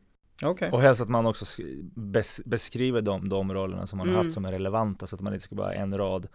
Okay. 0.44 0.70
Och 0.70 0.82
helst 0.82 1.02
att 1.02 1.08
man 1.08 1.26
också 1.26 1.62
bes 1.94 2.40
beskriver 2.44 3.02
de, 3.02 3.28
de 3.28 3.54
rollerna 3.54 3.86
som 3.86 3.96
man 3.96 4.06
mm. 4.06 4.16
har 4.16 4.24
haft 4.24 4.34
som 4.34 4.44
är 4.44 4.52
relevanta 4.52 5.06
så 5.06 5.16
att 5.16 5.20
man 5.20 5.32
inte 5.32 5.44
ska 5.44 5.54
bara 5.54 5.74
en 5.74 5.98
rad 5.98 6.28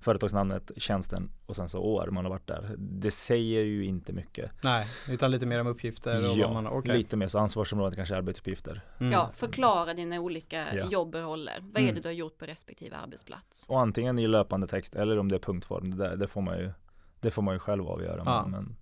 företagsnamnet, 0.00 0.70
tjänsten 0.76 1.30
och 1.46 1.56
sen 1.56 1.68
så 1.68 1.80
år 1.80 2.08
man 2.10 2.24
har 2.24 2.30
varit 2.30 2.46
där. 2.46 2.74
Det 2.78 3.10
säger 3.10 3.62
ju 3.62 3.84
inte 3.84 4.12
mycket. 4.12 4.50
Nej, 4.62 4.86
utan 5.08 5.30
lite 5.30 5.46
mer 5.46 5.60
om 5.60 5.66
uppgifter 5.66 6.30
och 6.30 6.36
ja, 6.36 6.46
vad 6.46 6.62
man, 6.62 6.72
okay. 6.72 6.96
lite 6.96 7.16
mer 7.16 7.26
så 7.26 7.38
ansvarsområde, 7.38 7.96
kanske 7.96 8.16
arbetsuppgifter. 8.16 8.80
Mm. 8.98 9.12
Ja, 9.12 9.30
förklara 9.34 9.94
dina 9.94 10.20
olika 10.20 10.66
ja. 10.74 10.90
jobb 10.90 11.14
och 11.14 11.22
roller. 11.22 11.58
Vad 11.60 11.76
är 11.76 11.80
mm. 11.80 11.94
det 11.94 12.00
du 12.00 12.08
har 12.08 12.14
gjort 12.14 12.38
på 12.38 12.44
respektive 12.44 12.96
arbetsplats? 12.96 13.66
Och 13.68 13.80
antingen 13.80 14.18
i 14.18 14.26
löpande 14.26 14.66
text 14.66 14.94
eller 14.94 15.18
om 15.18 15.28
det 15.28 15.36
är 15.36 15.40
punktform, 15.40 15.90
det, 15.90 15.96
där, 15.96 16.16
det 16.16 16.28
får 16.28 16.40
man 16.40 16.58
ju 16.58 16.72
det 17.20 17.30
får 17.30 17.42
man 17.42 17.54
ju 17.54 17.58
själv 17.58 17.86
avgöra. 17.86 18.22
Ja. 18.24 18.42
Men, 18.42 18.50
men 18.50 18.76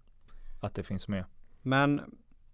att 0.61 0.75
det 0.75 0.83
finns 0.83 1.09
med. 1.09 1.25
Men 1.63 2.01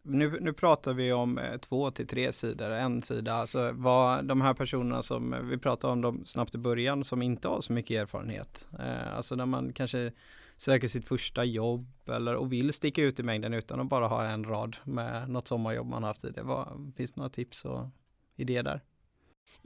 nu, 0.04 0.38
nu 0.40 0.52
pratar 0.52 0.92
vi 0.92 1.12
om 1.12 1.38
eh, 1.38 1.56
två 1.56 1.90
till 1.90 2.06
tre 2.06 2.32
sidor, 2.32 2.70
en 2.70 3.02
sida. 3.02 3.32
Alltså 3.32 3.72
vad 3.72 4.24
de 4.24 4.40
här 4.40 4.54
personerna 4.54 5.02
som 5.02 5.34
eh, 5.34 5.40
vi 5.40 5.58
pratar 5.58 5.88
om 5.88 6.00
dem 6.00 6.22
snabbt 6.26 6.55
i 6.55 6.58
början 6.58 7.05
som 7.05 7.22
inte 7.22 7.48
har 7.48 7.60
så 7.60 7.72
mycket 7.72 8.02
erfarenhet. 8.02 8.69
Eh, 8.79 9.17
alltså 9.17 9.34
när 9.34 9.46
man 9.46 9.72
kanske 9.72 10.12
söker 10.56 10.88
sitt 10.88 11.05
första 11.05 11.44
jobb 11.44 11.86
eller 12.06 12.34
och 12.34 12.52
vill 12.52 12.72
sticka 12.72 13.02
ut 13.02 13.20
i 13.20 13.22
mängden 13.22 13.55
utan 13.55 13.81
att 13.81 13.88
bara 13.88 14.06
ha 14.06 14.24
en 14.24 14.44
rad 14.44 14.76
med 14.84 15.31
något 15.31 15.48
sommarjobb 15.48 15.86
man 15.86 16.05
haft 16.05 16.20
tidigare. 16.20 16.46
Vad, 16.46 16.93
finns 16.96 17.12
det 17.12 17.20
några 17.20 17.31
tips 17.31 17.64
och 17.64 17.86
idéer 18.36 18.62
där? 18.62 18.81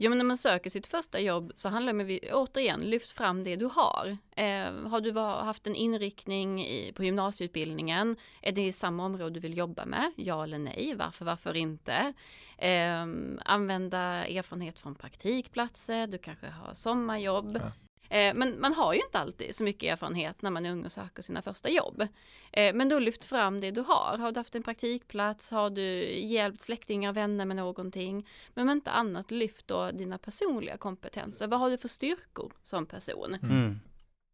Ja 0.01 0.09
men 0.09 0.17
när 0.17 0.25
man 0.25 0.37
söker 0.37 0.69
sitt 0.69 0.87
första 0.87 1.19
jobb 1.19 1.51
så 1.55 1.69
handlar 1.69 1.93
det 1.93 2.19
om, 2.19 2.19
återigen, 2.33 2.79
lyft 2.79 3.11
fram 3.11 3.43
det 3.43 3.55
du 3.55 3.65
har. 3.65 4.17
Eh, 4.35 4.89
har 4.89 5.01
du 5.01 5.11
var, 5.11 5.43
haft 5.43 5.67
en 5.67 5.75
inriktning 5.75 6.65
i, 6.65 6.93
på 6.95 7.03
gymnasieutbildningen? 7.03 8.15
Är 8.41 8.51
det 8.51 8.67
i 8.67 8.71
samma 8.71 9.05
område 9.05 9.33
du 9.33 9.39
vill 9.39 9.57
jobba 9.57 9.85
med? 9.85 10.11
Ja 10.15 10.43
eller 10.43 10.59
nej? 10.59 10.93
Varför, 10.95 11.25
varför 11.25 11.55
inte? 11.55 12.13
Eh, 12.57 13.01
använda 13.45 13.99
erfarenhet 14.27 14.79
från 14.79 14.95
praktikplatser, 14.95 16.07
du 16.07 16.17
kanske 16.17 16.47
har 16.47 16.73
sommarjobb. 16.73 17.57
Ja. 17.61 17.71
Eh, 18.09 18.33
men 18.35 18.61
man 18.61 18.73
har 18.73 18.93
ju 18.93 18.99
inte 18.99 19.19
alltid 19.19 19.55
så 19.55 19.63
mycket 19.63 19.93
erfarenhet 19.93 20.41
när 20.41 20.49
man 20.49 20.65
är 20.65 20.71
ung 20.71 20.85
och 20.85 20.91
söker 20.91 21.21
sina 21.21 21.41
första 21.41 21.69
jobb. 21.69 22.07
Eh, 22.51 22.75
men 22.75 22.89
då 22.89 22.99
lyft 22.99 23.25
fram 23.25 23.61
det 23.61 23.71
du 23.71 23.81
har. 23.81 24.17
Har 24.17 24.31
du 24.31 24.39
haft 24.39 24.55
en 24.55 24.63
praktikplats? 24.63 25.51
Har 25.51 25.69
du 25.69 26.19
hjälpt 26.19 26.61
släktingar 26.61 27.09
och 27.09 27.17
vänner 27.17 27.45
med 27.45 27.55
någonting? 27.55 28.27
Men 28.53 28.69
om 28.69 28.69
inte 28.69 28.91
annat, 28.91 29.31
lyft 29.31 29.67
då 29.67 29.91
dina 29.91 30.17
personliga 30.17 30.77
kompetenser. 30.77 31.47
Vad 31.47 31.59
har 31.59 31.69
du 31.69 31.77
för 31.77 31.87
styrkor 31.87 32.53
som 32.63 32.85
person? 32.85 33.37
Mm. 33.43 33.79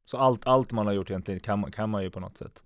Så 0.06 0.18
allt, 0.18 0.48
allt 0.48 0.72
man 0.72 0.86
har 0.86 0.94
gjort 0.94 1.10
egentligen 1.10 1.40
kan, 1.40 1.72
kan 1.72 1.90
man 1.90 2.04
ju 2.04 2.10
på 2.10 2.20
något 2.20 2.38
sätt 2.38 2.64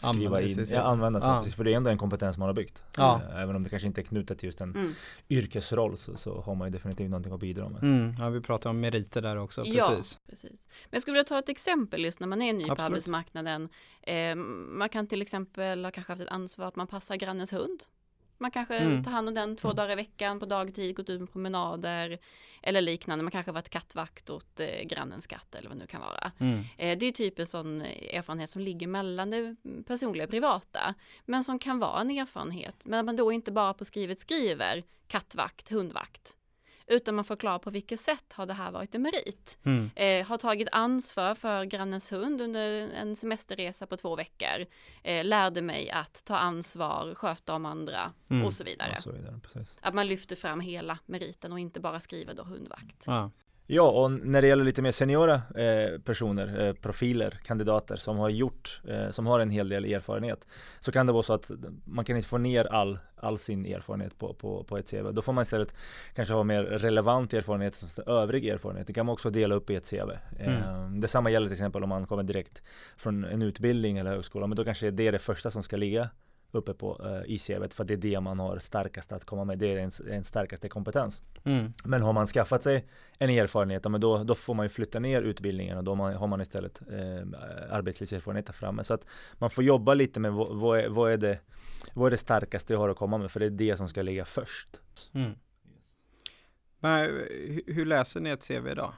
skriva 0.00 0.36
använda 0.36 0.62
in, 0.62 0.66
ja, 0.70 0.82
använda 0.82 1.20
sig, 1.20 1.30
ja. 1.30 1.38
precis, 1.38 1.54
för 1.54 1.64
det 1.64 1.72
är 1.72 1.76
ändå 1.76 1.90
en 1.90 1.98
kompetens 1.98 2.38
man 2.38 2.48
har 2.48 2.54
byggt. 2.54 2.82
Ja. 2.96 3.22
Eh, 3.30 3.40
även 3.40 3.56
om 3.56 3.62
det 3.62 3.70
kanske 3.70 3.88
inte 3.88 4.00
är 4.00 4.02
knutet 4.02 4.38
till 4.38 4.46
just 4.46 4.60
en 4.60 4.74
mm. 4.74 4.94
yrkesroll 5.28 5.98
så, 5.98 6.16
så 6.16 6.40
har 6.40 6.54
man 6.54 6.68
ju 6.68 6.72
definitivt 6.72 7.10
någonting 7.10 7.32
att 7.32 7.40
bidra 7.40 7.68
med. 7.68 7.82
Mm. 7.82 8.14
Ja, 8.18 8.28
vi 8.28 8.40
pratar 8.40 8.70
om 8.70 8.80
meriter 8.80 9.22
där 9.22 9.36
också, 9.36 9.62
precis. 9.62 9.78
Ja, 9.78 10.30
precis. 10.30 10.68
Men 10.84 10.90
jag 10.90 11.02
skulle 11.02 11.12
vilja 11.12 11.24
ta 11.24 11.38
ett 11.38 11.48
exempel 11.48 12.04
just 12.04 12.20
när 12.20 12.26
man 12.26 12.42
är 12.42 12.52
ny 12.52 12.62
Absolut. 12.62 12.76
på 12.76 12.82
arbetsmarknaden. 12.82 13.68
Eh, 14.02 14.34
man 14.34 14.88
kan 14.88 15.06
till 15.06 15.22
exempel 15.22 15.84
ha 15.84 15.90
kanske 15.90 16.12
haft 16.12 16.22
ett 16.22 16.28
ansvar 16.28 16.66
att 16.66 16.76
man 16.76 16.86
passar 16.86 17.16
grannens 17.16 17.52
hund. 17.52 17.82
Man 18.40 18.50
kanske 18.50 18.76
mm. 18.76 19.04
tar 19.04 19.10
hand 19.10 19.28
om 19.28 19.34
den 19.34 19.56
två 19.56 19.68
mm. 19.68 19.76
dagar 19.76 19.92
i 19.92 19.94
veckan 19.94 20.40
på 20.40 20.46
dagtid, 20.46 20.96
gått 20.96 21.10
ut 21.10 21.20
med 21.20 21.32
promenader 21.32 22.18
eller 22.62 22.80
liknande. 22.80 23.24
Man 23.24 23.30
kanske 23.30 23.52
varit 23.52 23.68
kattvakt 23.68 24.30
åt 24.30 24.60
eh, 24.60 24.82
grannens 24.84 25.26
katt 25.26 25.54
eller 25.54 25.68
vad 25.68 25.78
det 25.78 25.80
nu 25.80 25.86
kan 25.86 26.00
vara. 26.00 26.32
Mm. 26.38 26.58
Eh, 26.78 26.98
det 26.98 27.06
är 27.06 27.12
typ 27.12 27.38
en 27.38 27.46
sån 27.46 27.80
erfarenhet 27.80 28.50
som 28.50 28.62
ligger 28.62 28.86
mellan 28.86 29.30
det 29.30 29.56
personliga 29.86 30.24
och 30.24 30.30
privata. 30.30 30.94
Men 31.24 31.44
som 31.44 31.58
kan 31.58 31.78
vara 31.78 32.00
en 32.00 32.10
erfarenhet. 32.10 32.86
Men 32.86 33.06
man 33.06 33.16
då 33.16 33.32
inte 33.32 33.52
bara 33.52 33.74
på 33.74 33.84
skrivet 33.84 34.18
skriver 34.18 34.82
kattvakt, 35.06 35.70
hundvakt. 35.70 36.36
Utan 36.86 37.14
man 37.14 37.24
förklarar 37.24 37.58
på 37.58 37.70
vilket 37.70 38.00
sätt 38.00 38.32
har 38.32 38.46
det 38.46 38.54
här 38.54 38.70
varit 38.70 38.94
en 38.94 39.02
merit. 39.02 39.58
Mm. 39.64 39.90
Eh, 39.96 40.26
har 40.26 40.38
tagit 40.38 40.68
ansvar 40.72 41.34
för 41.34 41.64
grannens 41.64 42.12
hund 42.12 42.40
under 42.40 42.70
en 42.90 43.16
semesterresa 43.16 43.86
på 43.86 43.96
två 43.96 44.16
veckor. 44.16 44.66
Eh, 45.02 45.24
lärde 45.24 45.62
mig 45.62 45.90
att 45.90 46.24
ta 46.24 46.36
ansvar, 46.36 47.14
sköta 47.14 47.54
om 47.54 47.66
andra 47.66 48.12
Mm. 48.30 48.46
och 48.46 48.54
så 48.54 48.64
vidare. 48.64 48.92
Och 48.96 49.02
så 49.02 49.12
vidare. 49.12 49.40
Att 49.80 49.94
man 49.94 50.06
lyfter 50.06 50.36
fram 50.36 50.60
hela 50.60 50.98
meriten 51.06 51.52
och 51.52 51.60
inte 51.60 51.80
bara 51.80 52.00
skriver 52.00 52.34
då 52.34 52.42
hundvakt. 52.42 53.04
Ja. 53.06 53.30
Ja, 53.72 53.90
och 53.90 54.10
när 54.10 54.42
det 54.42 54.48
gäller 54.48 54.64
lite 54.64 54.82
mer 54.82 54.90
seniora 54.90 55.34
eh, 55.34 56.00
personer, 56.00 56.66
eh, 56.66 56.72
profiler, 56.72 57.30
kandidater 57.30 57.96
som 57.96 58.18
har 58.18 58.28
gjort, 58.28 58.80
eh, 58.88 59.10
som 59.10 59.26
har 59.26 59.40
en 59.40 59.50
hel 59.50 59.68
del 59.68 59.84
erfarenhet, 59.84 60.46
så 60.80 60.92
kan 60.92 61.06
det 61.06 61.12
vara 61.12 61.22
så 61.22 61.32
att 61.34 61.50
man 61.84 62.04
kan 62.04 62.16
inte 62.16 62.28
få 62.28 62.38
ner 62.38 62.64
all, 62.64 62.98
all 63.16 63.38
sin 63.38 63.66
erfarenhet 63.66 64.18
på, 64.18 64.34
på, 64.34 64.64
på 64.64 64.78
ett 64.78 64.90
CV. 64.90 65.12
Då 65.12 65.22
får 65.22 65.32
man 65.32 65.42
istället 65.42 65.74
kanske 66.14 66.34
ha 66.34 66.44
mer 66.44 66.62
relevant 66.62 67.34
erfarenhet 67.34 67.74
som 67.74 68.04
övrig 68.06 68.48
erfarenhet. 68.48 68.86
Det 68.86 68.92
kan 68.92 69.06
man 69.06 69.12
också 69.12 69.30
dela 69.30 69.54
upp 69.54 69.70
i 69.70 69.76
ett 69.76 69.90
CV. 69.90 70.10
Eh, 70.38 70.90
detsamma 70.90 71.30
gäller 71.30 71.46
till 71.46 71.52
exempel 71.54 71.82
om 71.82 71.88
man 71.88 72.06
kommer 72.06 72.22
direkt 72.22 72.62
från 72.96 73.24
en 73.24 73.42
utbildning 73.42 73.98
eller 73.98 74.10
högskola, 74.10 74.46
men 74.46 74.56
då 74.56 74.64
kanske 74.64 74.90
det 74.90 75.06
är 75.06 75.12
det 75.12 75.18
första 75.18 75.50
som 75.50 75.62
ska 75.62 75.76
ligga 75.76 76.08
uppe 76.52 76.74
på 76.74 77.00
eh, 77.04 77.32
i 77.34 77.38
CVt 77.38 77.74
för 77.74 77.84
det 77.84 77.94
är 77.94 77.96
det 77.96 78.20
man 78.20 78.38
har 78.38 78.58
starkast 78.58 79.12
att 79.12 79.24
komma 79.24 79.44
med. 79.44 79.58
Det 79.58 79.66
är 79.66 79.76
ens, 79.76 80.00
ens 80.00 80.28
starkaste 80.28 80.68
kompetens. 80.68 81.22
Mm. 81.44 81.72
Men 81.84 82.02
har 82.02 82.12
man 82.12 82.26
skaffat 82.26 82.62
sig 82.62 82.86
en 83.18 83.30
erfarenhet, 83.30 83.90
men 83.90 84.00
då, 84.00 84.24
då 84.24 84.34
får 84.34 84.54
man 84.54 84.64
ju 84.64 84.70
flytta 84.70 84.98
ner 84.98 85.22
utbildningen 85.22 85.78
och 85.78 85.84
då 85.84 85.90
har 85.90 85.96
man, 85.96 86.14
har 86.14 86.26
man 86.26 86.40
istället 86.40 86.80
eh, 86.80 87.26
arbetslivserfarenhet 87.70 88.46
där 88.46 88.52
framme. 88.52 88.84
Så 88.84 88.94
att 88.94 89.04
man 89.34 89.50
får 89.50 89.64
jobba 89.64 89.94
lite 89.94 90.20
med 90.20 90.32
vad, 90.32 90.56
vad, 90.56 90.78
är, 90.78 90.88
vad, 90.88 91.12
är 91.12 91.16
det, 91.16 91.38
vad 91.94 92.06
är 92.06 92.10
det 92.10 92.16
starkaste 92.16 92.72
jag 92.72 92.80
har 92.80 92.88
att 92.88 92.96
komma 92.96 93.18
med, 93.18 93.30
för 93.30 93.40
det 93.40 93.46
är 93.46 93.50
det 93.50 93.76
som 93.76 93.88
ska 93.88 94.02
ligga 94.02 94.24
först. 94.24 94.68
Mm. 95.12 95.32
Men 96.82 97.00
hur, 97.66 97.86
läser 97.86 98.20
ni 98.20 98.30
ett 98.30 98.48
CV 98.48 98.74
då? 98.76 98.94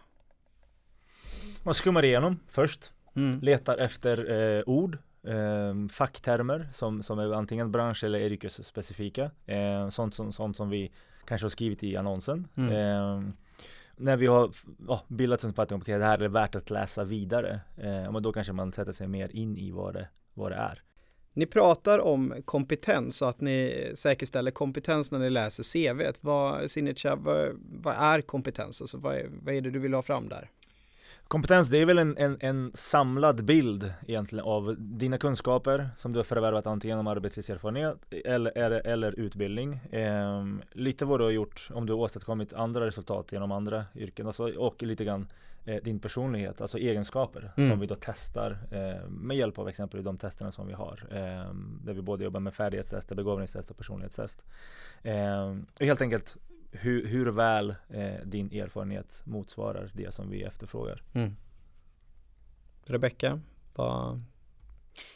Man 1.65 1.75
skummar 1.75 2.05
igenom 2.05 2.41
först, 2.49 2.93
Mm. 3.17 3.41
letar 3.41 3.79
efter 3.79 4.31
eh, 4.31 4.63
ord, 4.67 4.99
eh, 5.27 5.89
facktermer 5.91 6.69
som, 6.73 7.03
som 7.03 7.19
är 7.19 7.33
antingen 7.33 7.73
bransch 7.73 8.05
eller 8.05 8.21
yrkesspecifika. 8.21 9.31
Eh, 9.47 9.89
sånt, 9.89 10.15
som, 10.15 10.33
sånt 10.33 10.57
som 10.57 10.71
vi 10.71 10.93
kanske 11.25 11.45
har 11.45 11.51
skrivit 11.51 11.83
i 11.83 11.97
annonsen. 11.97 12.49
Mm. 12.57 12.73
Eh, 12.73 13.33
när 13.97 14.17
vi 14.17 14.27
har 14.27 14.51
ja, 14.89 15.03
bildat 15.09 15.45
en 15.45 15.51
uppfattning 15.51 15.75
om 15.75 15.81
att 15.81 15.87
det 15.87 16.05
här 16.05 16.23
är 16.23 16.29
värt 16.29 16.55
att 16.55 16.71
läsa 16.71 17.05
vidare, 17.05 17.61
eh, 17.77 18.13
men 18.13 18.23
då 18.23 18.33
kanske 18.33 18.53
man 18.53 18.73
sätter 18.73 18.93
sig 18.93 19.09
mer 19.09 19.37
in 19.37 19.57
i 19.57 19.71
vad 19.71 19.95
det, 19.95 20.09
vad 20.35 20.53
det 20.53 20.57
är. 20.57 20.83
Ni 21.35 21.47
pratar 21.47 21.99
om 21.99 22.35
kompetens 22.45 23.23
och 23.23 23.29
att 23.29 23.41
ni 23.41 23.91
säkerställer 23.95 24.51
kompetens 24.51 25.11
när 25.11 25.19
ni 25.19 25.31
läser 25.31 25.63
CV. 25.63 26.19
Vad, 26.21 26.71
Sinica, 26.71 27.17
vad, 27.17 27.49
vad 27.83 27.95
är 27.95 28.21
kompetens? 28.21 28.81
Alltså, 28.81 28.99
vad, 28.99 29.17
är, 29.17 29.29
vad 29.43 29.55
är 29.55 29.61
det 29.61 29.71
du 29.71 29.79
vill 29.79 29.95
ha 29.95 30.03
fram 30.03 30.29
där? 30.29 30.51
Kompetens, 31.33 31.69
det 31.69 31.79
är 31.79 31.87
väl 31.87 31.99
en, 31.99 32.17
en, 32.17 32.37
en 32.41 32.71
samlad 32.75 33.45
bild 33.45 33.93
egentligen 34.07 34.45
av 34.45 34.77
dina 34.79 35.19
kunskaper 35.19 35.91
som 35.97 36.13
du 36.13 36.19
har 36.19 36.25
förvärvat 36.25 36.67
antingen 36.67 36.99
om 36.99 37.07
arbetslivserfarenhet 37.07 37.97
eller, 38.25 38.59
eller, 38.59 38.87
eller 38.87 39.19
utbildning. 39.21 39.75
Eh, 39.75 40.45
lite 40.73 41.05
vad 41.05 41.21
du 41.21 41.25
har 41.25 41.31
gjort 41.31 41.69
om 41.75 41.87
du 41.87 41.93
har 41.93 42.01
åstadkommit 42.01 42.53
andra 42.53 42.87
resultat 42.87 43.33
genom 43.33 43.53
andra 43.53 43.85
yrken 43.95 44.27
alltså, 44.27 44.49
och 44.59 44.83
lite 44.83 45.05
grann 45.05 45.27
eh, 45.65 45.83
din 45.83 45.99
personlighet, 45.99 46.61
alltså 46.61 46.79
egenskaper 46.79 47.53
Mm. 47.57 47.71
som 47.71 47.81
vi 47.81 47.87
då 47.87 47.97
testar 48.01 48.59
eh, 48.71 49.09
med 49.09 49.37
hjälp 49.37 49.59
av 49.59 49.69
exempelvis 49.69 50.05
de 50.05 50.19
testerna 50.19 50.53
som 50.53 50.67
vi 50.67 50.73
har. 50.73 51.05
Eh, 51.11 51.55
där 51.85 51.93
vi 51.93 52.03
både 52.03 52.25
jobbar 52.25 52.41
med 52.41 52.55
färdighetstester, 52.55 53.15
begåvningstest 53.15 53.71
och 53.71 53.77
personlighetstest. 53.77 54.45
Eh, 55.03 55.57
och 55.81 55.87
helt 55.87 56.03
enkelt 56.03 56.37
hur, 56.73 57.07
hur 57.07 57.27
väl 57.27 57.75
eh, 57.89 58.15
din 58.25 58.53
erfarenhet 58.53 59.23
motsvarar 59.25 59.91
det 59.95 60.15
som 60.15 60.31
vi 60.31 60.43
efterfrågar. 60.43 61.03
Mm. 61.13 61.37
Rebecka, 62.85 63.41
vad, 63.75 64.23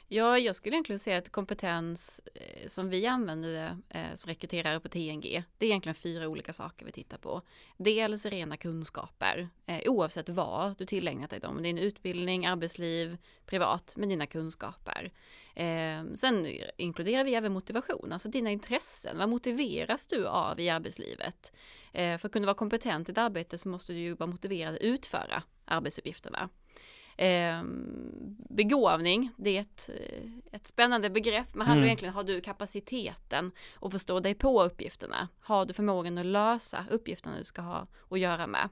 Ja, 0.08 0.38
jag 0.38 0.56
skulle 0.56 0.76
egentligen 0.76 0.98
säga 0.98 1.18
att 1.18 1.30
kompetens 1.32 2.20
eh, 2.34 2.66
som 2.66 2.88
vi 2.88 3.06
använder 3.06 3.48
det 3.48 3.78
eh, 3.98 4.14
som 4.14 4.28
rekryterare 4.28 4.80
på 4.80 4.88
TNG, 4.88 5.44
det 5.58 5.66
är 5.66 5.70
egentligen 5.70 5.94
fyra 5.94 6.28
olika 6.28 6.52
saker 6.52 6.86
vi 6.86 6.92
tittar 6.92 7.18
på. 7.18 7.42
Dels 7.76 8.26
rena 8.26 8.56
kunskaper, 8.56 9.48
eh, 9.66 9.80
oavsett 9.86 10.28
vad 10.28 10.78
du 10.78 10.86
tillägnat 10.86 11.30
dig 11.30 11.40
dem, 11.40 11.62
din 11.62 11.78
utbildning, 11.78 12.46
arbetsliv, 12.46 13.16
privat, 13.46 13.96
med 13.96 14.08
dina 14.08 14.26
kunskaper. 14.26 15.12
Eh, 15.54 16.04
sen 16.14 16.46
inkluderar 16.76 17.24
vi 17.24 17.34
även 17.34 17.52
motivation, 17.52 18.12
alltså 18.12 18.28
dina 18.28 18.50
intressen. 18.50 19.18
Vad 19.18 19.28
motiveras 19.28 20.06
du 20.06 20.26
av 20.26 20.60
i 20.60 20.68
arbetslivet? 20.68 21.52
Eh, 21.92 22.18
för 22.18 22.28
att 22.28 22.32
kunna 22.32 22.46
vara 22.46 22.56
kompetent 22.56 23.08
i 23.08 23.12
ett 23.12 23.18
arbete 23.18 23.58
så 23.58 23.68
måste 23.68 23.92
du 23.92 23.98
ju 23.98 24.14
vara 24.14 24.30
motiverad 24.30 24.74
att 24.74 24.80
utföra 24.80 25.42
arbetsuppgifterna. 25.64 26.48
Eh, 27.16 27.62
begåvning, 28.48 29.30
det 29.36 29.56
är 29.56 29.60
ett, 29.60 29.90
eh, 30.00 30.30
ett 30.52 30.68
spännande 30.68 31.10
begrepp, 31.10 31.54
men 31.54 31.66
handlar 31.66 31.76
Mm. 31.82 31.86
egentligen, 31.86 32.14
har 32.14 32.24
du 32.24 32.40
kapaciteten 32.40 33.52
att 33.80 33.92
förstå 33.92 34.20
dig 34.20 34.34
på 34.34 34.62
uppgifterna? 34.62 35.28
Har 35.40 35.66
du 35.66 35.72
förmågan 35.72 36.18
att 36.18 36.26
lösa 36.26 36.86
uppgifterna 36.90 37.38
du 37.38 37.44
ska 37.44 37.62
ha 37.62 37.86
att 38.10 38.18
göra 38.18 38.46
med? 38.46 38.68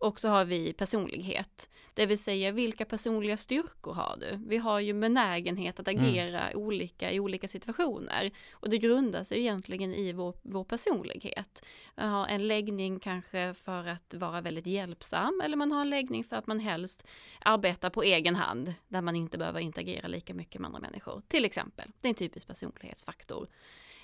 Och 0.00 0.20
så 0.20 0.28
har 0.28 0.44
vi 0.44 0.72
personlighet, 0.72 1.70
det 1.94 2.06
vill 2.06 2.18
säga 2.18 2.52
vilka 2.52 2.84
personliga 2.84 3.36
styrkor 3.36 3.92
har 3.92 4.16
du? 4.20 4.38
Vi 4.46 4.56
har 4.56 4.80
ju 4.80 4.92
benägenhet 4.92 5.80
att 5.80 5.88
agera 5.88 6.56
olika 6.56 7.12
i 7.12 7.20
olika 7.20 7.48
situationer 7.48 8.30
och 8.52 8.70
det 8.70 8.78
grundar 8.78 9.24
sig 9.24 9.38
egentligen 9.38 9.94
i 9.94 10.12
vår, 10.12 10.34
vår 10.42 10.64
personlighet. 10.64 11.66
Man 11.96 12.08
har 12.08 12.26
en 12.26 12.48
läggning 12.48 13.00
kanske 13.00 13.54
för 13.54 13.86
att 13.86 14.14
vara 14.14 14.40
väldigt 14.40 14.66
hjälpsam 14.66 15.40
eller 15.44 15.56
man 15.56 15.72
har 15.72 15.80
en 15.80 15.90
läggning 15.90 16.24
för 16.24 16.36
att 16.36 16.46
man 16.46 16.60
helst 16.60 17.06
arbetar 17.40 17.90
på 17.90 18.02
egen 18.02 18.36
hand 18.36 18.74
där 18.88 19.00
man 19.00 19.16
inte 19.16 19.38
behöver 19.38 19.60
interagera 19.60 20.08
lika 20.08 20.34
mycket 20.34 20.60
med 20.60 20.66
andra 20.68 20.80
människor. 20.80 21.22
Till 21.28 21.44
exempel, 21.44 21.90
det 22.00 22.08
är 22.08 22.10
en 22.10 22.14
typisk 22.14 22.46
personlighetsfaktor. 22.46 23.48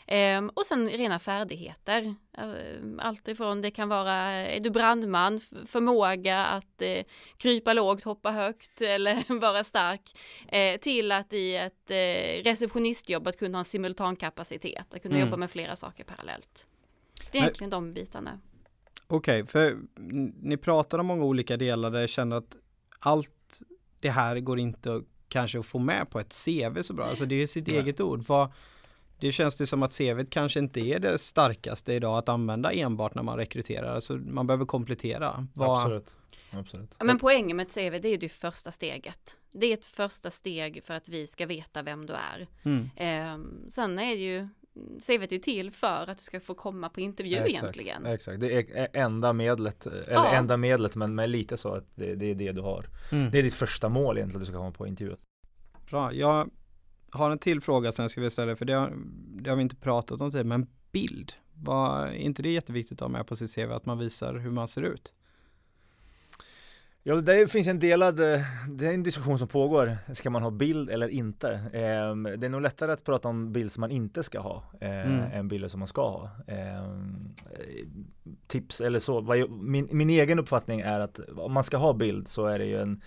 Ehm, 0.09 0.49
och 0.49 0.67
sen 0.67 0.89
rena 0.89 1.19
färdigheter. 1.19 2.15
Ehm, 2.39 3.01
Allt 3.03 3.29
ifrån 3.29 3.63
det 3.63 3.71
kan 3.71 3.89
vara, 3.89 4.15
är 4.31 4.61
du 4.61 4.71
brandman, 4.71 5.41
förmåga 5.67 6.45
att 6.47 6.83
eh, 6.83 7.05
krypa 7.37 7.73
lågt, 7.73 8.05
hoppa 8.05 8.31
högt 8.31 8.83
eller 8.83 9.39
vara 9.41 9.65
stark. 9.65 10.19
Eh, 10.49 10.81
till 10.81 11.13
att 11.13 11.33
i 11.33 11.57
ett 11.57 11.91
eh, 11.91 12.43
receptionistjobb 12.45 13.27
att 13.27 13.39
kunna 13.39 13.59
ha 13.59 13.61
en 13.61 13.65
simultankapacitet, 13.65 14.95
att 14.95 15.03
kunna 15.03 15.15
Mm. 15.17 15.27
jobba 15.29 15.37
med 15.37 15.51
flera 15.51 15.77
saker 15.77 16.05
parallellt. 16.05 16.67
Det 17.15 17.39
är 17.39 17.41
Men- 17.41 17.43
egentligen 17.43 17.71
de 17.71 17.93
bitarna. 17.95 18.41
Okej, 19.09 19.47
för 19.47 19.71
n- 19.99 20.35
ni 20.43 20.57
pratar 20.57 20.99
om 20.99 21.07
många 21.07 21.25
olika 21.25 21.57
delar 21.57 21.91
där 21.91 22.01
jag 22.01 22.09
känner 22.11 22.37
att 22.37 22.57
allt 23.01 23.63
det 24.01 24.11
här 24.11 24.41
går 24.41 24.59
inte 24.59 24.95
att, 24.95 25.03
kanske 25.29 25.59
att 25.59 25.67
få 25.67 25.79
med 25.79 26.11
på 26.11 26.21
ett 26.21 26.35
CV 26.45 26.83
så 26.83 26.95
bra. 26.95 27.05
Alltså 27.05 27.27
det 27.27 27.35
är 27.35 27.39
ju 27.39 27.47
sitt 27.47 27.67
Nej. 27.67 27.77
eget 27.79 28.01
ord. 28.01 28.25
Vad, 28.27 28.53
det 29.21 29.33
känns 29.33 29.57
det 29.57 29.67
som 29.67 29.83
att 29.83 29.93
CVt 29.99 30.31
kanske 30.31 30.59
inte 30.59 30.81
är 30.81 30.99
det 30.99 31.19
starkaste 31.19 31.93
idag 31.93 32.19
att 32.19 32.29
använda 32.29 32.73
enbart 32.73 33.15
när 33.15 33.23
man 33.23 33.37
rekryterar. 33.37 33.95
Alltså 33.95 34.13
man 34.15 34.47
behöver 34.47 34.65
komplettera. 34.65 35.47
Vad, 35.55 35.79
Absolut. 35.79 36.17
Absolut. 36.51 36.97
Men 37.05 37.19
poängen 37.19 37.57
med 37.57 37.67
ett 37.67 37.75
CV, 37.75 38.01
det 38.03 38.09
är 38.09 38.11
ju 38.11 38.17
det 38.17 38.29
första 38.29 38.73
steget. 38.73 39.37
Det 39.53 39.67
är 39.67 39.73
ett 39.75 39.85
första 39.85 40.31
steg 40.31 40.85
för 40.85 40.95
att 40.95 41.09
vi 41.09 41.27
ska 41.27 41.47
veta 41.47 41.83
vem 41.83 42.07
du 42.07 42.13
är. 42.13 42.47
Mm, 42.63 42.91
Ehm, 42.97 43.65
sen 43.69 43.99
är 43.99 44.17
det 44.17 44.23
ju 44.23 44.49
CVt 45.07 45.33
är 45.33 45.39
till 45.39 45.71
för 45.71 46.11
att 46.11 46.19
du 46.19 46.25
ska 46.25 46.41
få 46.41 46.55
komma 46.55 46.89
på 46.89 47.01
intervju 47.01 47.37
Exakt, 47.37 47.51
egentligen. 47.51 48.07
Exakt, 48.07 48.41
det 48.41 48.53
är 48.53 48.77
är 48.77 48.89
enda 48.93 49.33
medlet, 49.33 49.87
eller 49.87 50.13
Ja. 50.13 50.33
enda 50.33 50.57
medlet 50.57 50.97
men 50.97 51.15
med 51.15 51.31
lite 51.31 51.57
så 51.57 51.75
att 51.75 51.85
det, 51.95 52.15
det 52.15 52.31
är 52.31 52.35
det 52.35 52.53
du 52.53 52.61
har. 52.61 52.87
mm. 53.13 53.31
Det 53.31 53.39
är 53.39 53.43
ditt 53.43 53.55
första 53.55 53.89
mål 53.89 54.17
egentligen 54.19 54.43
att 54.43 54.47
du 54.47 54.53
ska 54.53 54.59
komma 54.59 54.73
på 54.73 54.87
intervju. 54.87 55.17
Bra, 55.91 56.13
jag 56.13 56.51
har 57.17 57.31
en 57.31 57.39
till 57.39 57.61
fråga 57.61 57.93
som 57.93 58.03
jag 58.03 58.11
skulle 58.11 58.23
vilja 58.23 58.31
ställa 58.31 58.57
för 58.57 58.65
det 58.65 58.73
har, 58.73 58.93
det 59.43 59.51
har 59.51 59.57
vi 59.57 59.63
inte 59.63 59.77
pratat 59.77 60.21
om 60.21 60.31
tidigare, 60.31 60.49
men 60.49 60.67
bild. 60.93 61.33
Vad, 61.55 62.09
är 62.09 62.13
inte 62.13 62.43
det 62.43 62.51
jätteviktigt 62.53 62.99
att 62.99 63.01
ha 63.01 63.09
med 63.09 63.27
på 63.27 63.37
sitt 63.37 63.55
CV 63.55 63.73
att 63.73 63.87
man 63.87 63.99
visar 63.99 64.35
hur 64.35 64.51
man 64.51 64.69
ser 64.69 64.83
ut? 64.83 65.13
Ja, 67.03 67.15
det 67.17 67.51
finns 67.51 67.67
en 67.67 67.79
delad, 67.79 68.21
eh, 68.21 68.41
det 68.69 68.87
är 68.87 68.93
en 68.93 69.03
diskussion 69.03 69.39
som 69.39 69.49
pågår. 69.49 69.99
Ska 70.15 70.31
man 70.31 70.43
ha 70.43 70.51
bild 70.51 70.91
eller 70.91 71.09
inte? 71.09 71.51
Ehm, 71.73 72.23
det 72.23 72.47
är 72.47 72.49
nog 72.49 72.63
lättare 72.63 72.93
att 72.93 73.05
prata 73.05 73.29
om 73.29 73.53
bild 73.53 73.73
som 73.73 73.81
man 73.81 73.91
inte 73.91 74.23
ska 74.23 74.41
ha 74.41 74.65
eh, 74.81 74.89
Mm. 74.91 75.33
än 75.33 75.49
bilder 75.49 75.69
som 75.69 75.79
man 75.81 75.89
ska 75.89 76.03
ha. 76.11 76.31
Ehm, 76.47 77.35
eh, 77.53 77.87
tips 78.47 78.81
eller 78.81 78.99
så, 78.99 79.47
min, 79.61 79.89
min 79.93 80.11
egen 80.11 80.39
uppfattning 80.39 80.81
är 80.81 81.01
att 81.01 81.19
om 81.37 81.53
man 81.53 81.65
ska 81.65 81.77
ha 81.77 81.93
bild 81.93 82.29
så 82.29 82.47
är 82.47 82.59
det 82.59 82.67
ju 82.67 82.81
en 82.81 83.03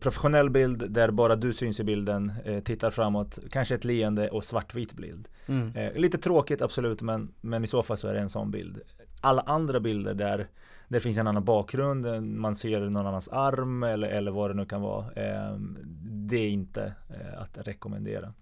professionell 0.00 0.50
bild 0.50 0.90
där 0.90 1.10
bara 1.10 1.36
du 1.36 1.52
syns 1.52 1.80
i 1.80 1.84
bilden, 1.84 2.32
eh, 2.44 2.60
tittar 2.60 2.90
framåt, 2.90 3.38
kanske 3.50 3.74
ett 3.74 3.84
leende 3.84 4.28
och 4.28 4.44
svartvit 4.44 4.92
bild. 4.92 5.28
Mm. 5.46 5.76
Eh, 5.76 5.92
lite 5.94 6.18
tråkigt 6.18 6.62
absolut, 6.62 7.02
men, 7.02 7.32
men 7.40 7.64
i 7.64 7.66
så 7.66 7.82
fall 7.82 7.96
så 7.96 8.08
är 8.08 8.14
det 8.14 8.20
en 8.20 8.28
sån 8.28 8.50
bild. 8.50 8.80
Alla 9.20 9.42
andra 9.42 9.80
bilder 9.80 10.14
där 10.14 10.48
det 10.88 11.00
finns 11.00 11.18
en 11.18 11.26
annan 11.26 11.44
bakgrund, 11.44 12.22
man 12.22 12.56
ser 12.56 12.80
någon 12.80 13.06
annans 13.06 13.28
arm 13.28 13.82
eller, 13.82 14.08
eller 14.08 14.30
vad 14.30 14.50
det 14.50 14.54
nu 14.54 14.64
kan 14.64 14.80
vara. 14.80 15.12
Eh, 15.12 15.56
det 16.02 16.36
är 16.36 16.48
inte 16.48 16.94
eh, 17.10 17.42
att 17.42 17.68
rekommendera 17.68 18.32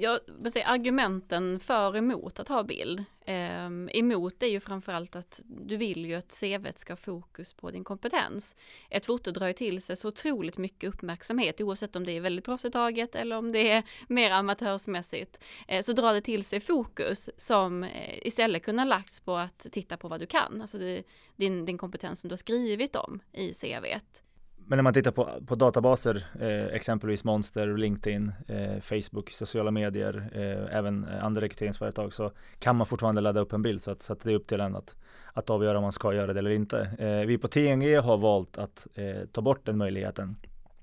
jag 0.00 0.20
vill 0.26 0.52
säga, 0.52 0.66
argumenten 0.66 1.60
för 1.60 1.88
och 1.88 1.96
emot 1.96 2.40
att 2.40 2.48
ha 2.48 2.62
bild. 2.62 3.04
Eh, 3.26 3.66
emot 3.92 4.42
är 4.42 4.46
ju 4.46 4.60
framförallt 4.60 5.16
att 5.16 5.40
du 5.44 5.76
vill 5.76 6.06
ju 6.06 6.14
att 6.14 6.40
CV 6.40 6.66
ska 6.74 6.92
ha 6.92 6.96
fokus 6.96 7.52
på 7.52 7.70
din 7.70 7.84
kompetens. 7.84 8.56
Ett 8.90 9.06
foto 9.06 9.30
drar 9.30 9.46
ju 9.46 9.52
till 9.52 9.82
sig 9.82 9.96
så 9.96 10.08
otroligt 10.08 10.58
mycket 10.58 10.94
uppmärksamhet 10.94 11.60
oavsett 11.60 11.96
om 11.96 12.04
det 12.04 12.12
är 12.12 12.20
väldigt 12.20 12.44
proffsigt 12.44 12.72
taget 12.72 13.14
eller 13.14 13.36
om 13.36 13.52
det 13.52 13.70
är 13.70 13.82
mer 14.08 14.30
amatörsmässigt. 14.30 15.38
Eh, 15.68 15.82
så 15.82 15.92
drar 15.92 16.14
det 16.14 16.20
till 16.20 16.44
sig 16.44 16.60
fokus 16.60 17.30
som 17.36 17.84
eh, 17.84 18.26
istället 18.26 18.62
kunde 18.62 18.82
ha 18.82 18.86
lagts 18.86 19.20
på 19.20 19.36
att 19.36 19.66
titta 19.72 19.96
på 19.96 20.08
vad 20.08 20.20
du 20.20 20.26
kan, 20.26 20.60
alltså 20.60 20.78
det, 20.78 21.02
din, 21.36 21.64
din 21.64 21.78
kompetens 21.78 22.20
som 22.20 22.28
du 22.28 22.32
har 22.32 22.38
skrivit 22.38 22.96
om 22.96 23.20
i 23.32 23.52
CVt. 23.52 24.23
Men 24.66 24.76
när 24.76 24.82
man 24.82 24.94
tittar 24.94 25.10
på, 25.10 25.28
på 25.46 25.54
databaser, 25.54 26.26
eh, 26.40 26.74
exempelvis 26.74 27.24
Monster, 27.24 27.76
LinkedIn, 27.76 28.32
eh, 28.48 28.80
Facebook, 28.80 29.30
sociala 29.30 29.70
medier, 29.70 30.30
eh, 30.32 30.76
även 30.76 31.04
andra 31.04 31.40
rekryteringsföretag, 31.40 32.12
så 32.12 32.32
kan 32.58 32.76
man 32.76 32.86
fortfarande 32.86 33.20
ladda 33.20 33.40
upp 33.40 33.52
en 33.52 33.62
bild. 33.62 33.82
Så 33.82 33.90
att, 33.90 34.02
så 34.02 34.12
att 34.12 34.20
det 34.20 34.30
är 34.30 34.36
upp 34.36 34.46
till 34.46 34.60
en 34.60 34.76
att, 34.76 34.96
att 35.32 35.50
avgöra 35.50 35.78
om 35.78 35.82
man 35.82 35.92
ska 35.92 36.14
göra 36.14 36.32
det 36.32 36.38
eller 36.38 36.50
inte. 36.50 36.80
Eh, 36.98 37.26
vi 37.26 37.38
på 37.38 37.48
TNG 37.48 37.96
har 37.96 38.16
valt 38.16 38.58
att 38.58 38.86
eh, 38.94 39.26
ta 39.32 39.40
bort 39.40 39.66
den 39.66 39.78
möjligheten 39.78 40.36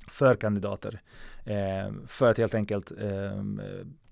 för 0.08 0.36
kandidater. 0.36 1.02
Eh, 1.46 1.94
för 2.08 2.30
att 2.30 2.38
helt 2.38 2.56
enkelt 2.56 2.92
eh, 2.92 3.44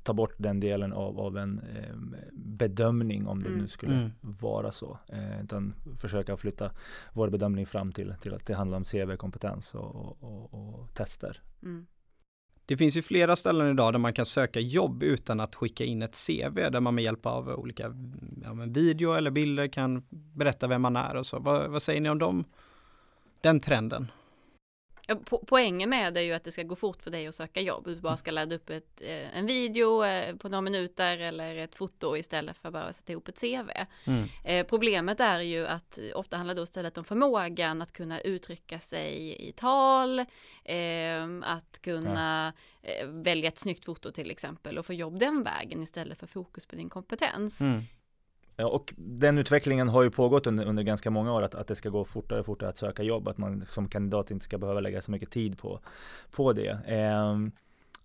ta 0.10 0.14
bort 0.14 0.34
den 0.38 0.60
delen 0.60 0.94
av, 0.94 1.20
av 1.20 1.38
en 1.38 1.60
eh, 1.60 1.96
bedömning 2.34 3.28
om 3.28 3.44
det 3.44 3.50
mm. 3.50 3.62
nu 3.62 3.68
skulle 3.68 3.94
mm. 3.94 4.12
vara 4.22 4.72
så. 4.72 5.00
Eh, 5.10 5.44
utan 5.44 5.74
försöka 5.98 6.38
flytta 6.38 6.72
vår 7.14 7.30
bedömning 7.30 7.66
fram 7.66 7.92
till, 7.92 8.16
till 8.22 8.34
att 8.34 8.46
det 8.46 8.54
handlar 8.56 8.78
om 8.78 8.84
CV-kompetens 8.84 9.76
och, 9.76 10.24
och, 10.24 10.54
och, 10.54 10.94
tester. 10.94 11.42
Mm. 11.64 11.86
Det 12.66 12.78
finns 12.78 12.98
ju 12.98 13.02
flera 13.02 13.36
ställen 13.36 13.72
idag 13.72 13.94
där 13.94 14.00
man 14.00 14.14
kan 14.14 14.26
söka 14.26 14.60
jobb 14.60 15.04
utan 15.04 15.40
att 15.40 15.56
skicka 15.56 15.84
in 15.84 16.02
ett 16.02 16.28
CV 16.28 16.56
där 16.56 16.80
man 16.80 16.96
med 16.96 17.04
hjälp 17.04 17.26
av 17.26 17.50
olika 17.50 17.84
ja, 18.44 18.54
video 18.68 19.14
eller 19.14 19.32
bilder 19.32 19.68
kan 19.68 20.04
berätta 20.10 20.68
vem 20.68 20.82
man 20.82 20.96
är 20.96 21.16
och 21.16 21.26
så. 21.26 21.40
Vad, 21.40 21.72
vad 21.72 21.82
säger 21.82 22.02
ni 22.02 22.10
om 22.10 22.20
dem? 22.20 22.44
Den 23.42 23.60
trenden? 23.60 24.08
Po 25.16 25.46
poängen 25.48 25.90
med 25.90 26.14
det 26.14 26.20
är 26.20 26.24
ju 26.24 26.34
att 26.34 26.44
det 26.44 26.52
ska 26.52 26.64
gå 26.64 26.76
fort 26.76 27.04
för 27.04 27.12
dig 27.12 27.28
att 27.28 27.36
söka 27.36 27.62
jobb. 27.62 27.86
Du 27.86 27.96
bara 27.96 28.18
ska 28.18 28.32
ladda 28.32 28.56
upp 28.56 28.70
ett, 28.70 29.02
eh, 29.02 29.38
en 29.38 29.46
video 29.46 30.04
eh, 30.04 30.36
på 30.36 30.50
några 30.50 30.62
minuter 30.62 31.18
eller 31.18 31.56
ett 31.56 31.76
foto 31.76 32.18
istället 32.18 32.58
för 32.58 32.72
bara 32.72 32.84
att 32.84 32.96
sätta 32.96 33.12
ihop 33.12 33.28
ett 33.28 33.42
CV. 33.42 33.72
Mm. 34.06 34.28
Eh, 34.44 34.66
problemet 34.68 35.20
är 35.20 35.40
ju 35.40 35.68
att 35.68 36.00
ofta 36.16 36.38
handlar 36.38 36.56
det 36.56 36.62
istället 36.62 36.98
om 36.98 37.04
förmågan 37.04 37.82
att 37.82 37.92
kunna 37.92 38.22
uttrycka 38.22 38.80
sig 38.80 39.36
i 39.50 39.52
tal, 39.52 40.20
eh, 40.64 41.26
att 41.42 41.80
kunna 41.82 42.54
ja. 42.82 43.06
Välja 43.06 43.48
ett 43.48 43.58
snyggt 43.58 43.86
foto 43.86 44.12
till 44.12 44.32
exempel 44.32 44.78
och 44.78 44.86
få 44.86 44.94
jobb 44.94 45.20
den 45.20 45.44
vägen 45.44 45.84
istället 45.84 46.20
för 46.20 46.28
fokus 46.28 46.66
på 46.66 46.76
din 46.76 46.90
kompetens. 46.90 47.62
Mm. 47.62 47.84
Och 48.66 48.94
den 48.98 49.38
utvecklingen 49.38 49.90
har 49.90 50.04
ju 50.04 50.12
pågått 50.12 50.48
under, 50.48 50.66
under 50.66 50.84
ganska 50.84 51.10
många 51.10 51.34
år 51.34 51.42
att, 51.42 51.56
att 51.56 51.68
det 51.68 51.76
ska 51.76 51.90
gå 51.90 52.06
fortare 52.06 52.40
och 52.40 52.46
fortare 52.46 52.70
att 52.70 52.78
söka 52.78 53.04
jobb, 53.04 53.28
att 53.28 53.38
man 53.38 53.66
som 53.70 53.88
kandidat 53.88 54.32
inte 54.32 54.46
ska 54.46 54.58
behöva 54.58 54.80
lägga 54.80 55.02
så 55.02 55.12
mycket 55.12 55.32
tid 55.32 55.58
på, 55.58 55.80
på 56.32 56.54
det. 56.54 56.70
Eh, 56.70 57.38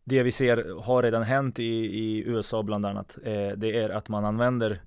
det 0.04 0.22
vi 0.22 0.32
ser 0.32 0.82
har 0.82 1.02
redan 1.02 1.22
hänt 1.22 1.58
i, 1.58 1.64
i 1.74 2.24
USA 2.26 2.62
bland 2.62 2.86
annat, 2.86 3.18
eh, 3.22 3.48
det 3.56 3.78
är 3.78 3.90
att 3.90 4.08
man 4.08 4.24
använder 4.24 4.80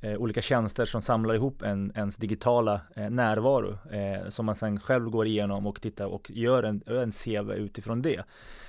eh, 0.00 0.14
olika 0.14 0.42
tjänster 0.42 0.84
som 0.84 1.02
samlar 1.02 1.34
ihop 1.34 1.62
en, 1.62 1.92
ens 1.94 2.16
digitala 2.16 2.80
eh, 2.96 3.10
närvaro 3.10 3.78
eh, 3.90 4.28
som 4.28 4.46
man 4.46 4.56
sen 4.56 4.80
själv 4.80 5.10
går 5.10 5.26
igenom 5.26 5.66
och 5.66 5.82
tittar 5.82 6.06
och 6.06 6.30
gör 6.30 6.62
en, 6.62 6.82
en 6.86 7.12
CV 7.12 7.52
utifrån 7.52 8.02
det. 8.02 8.24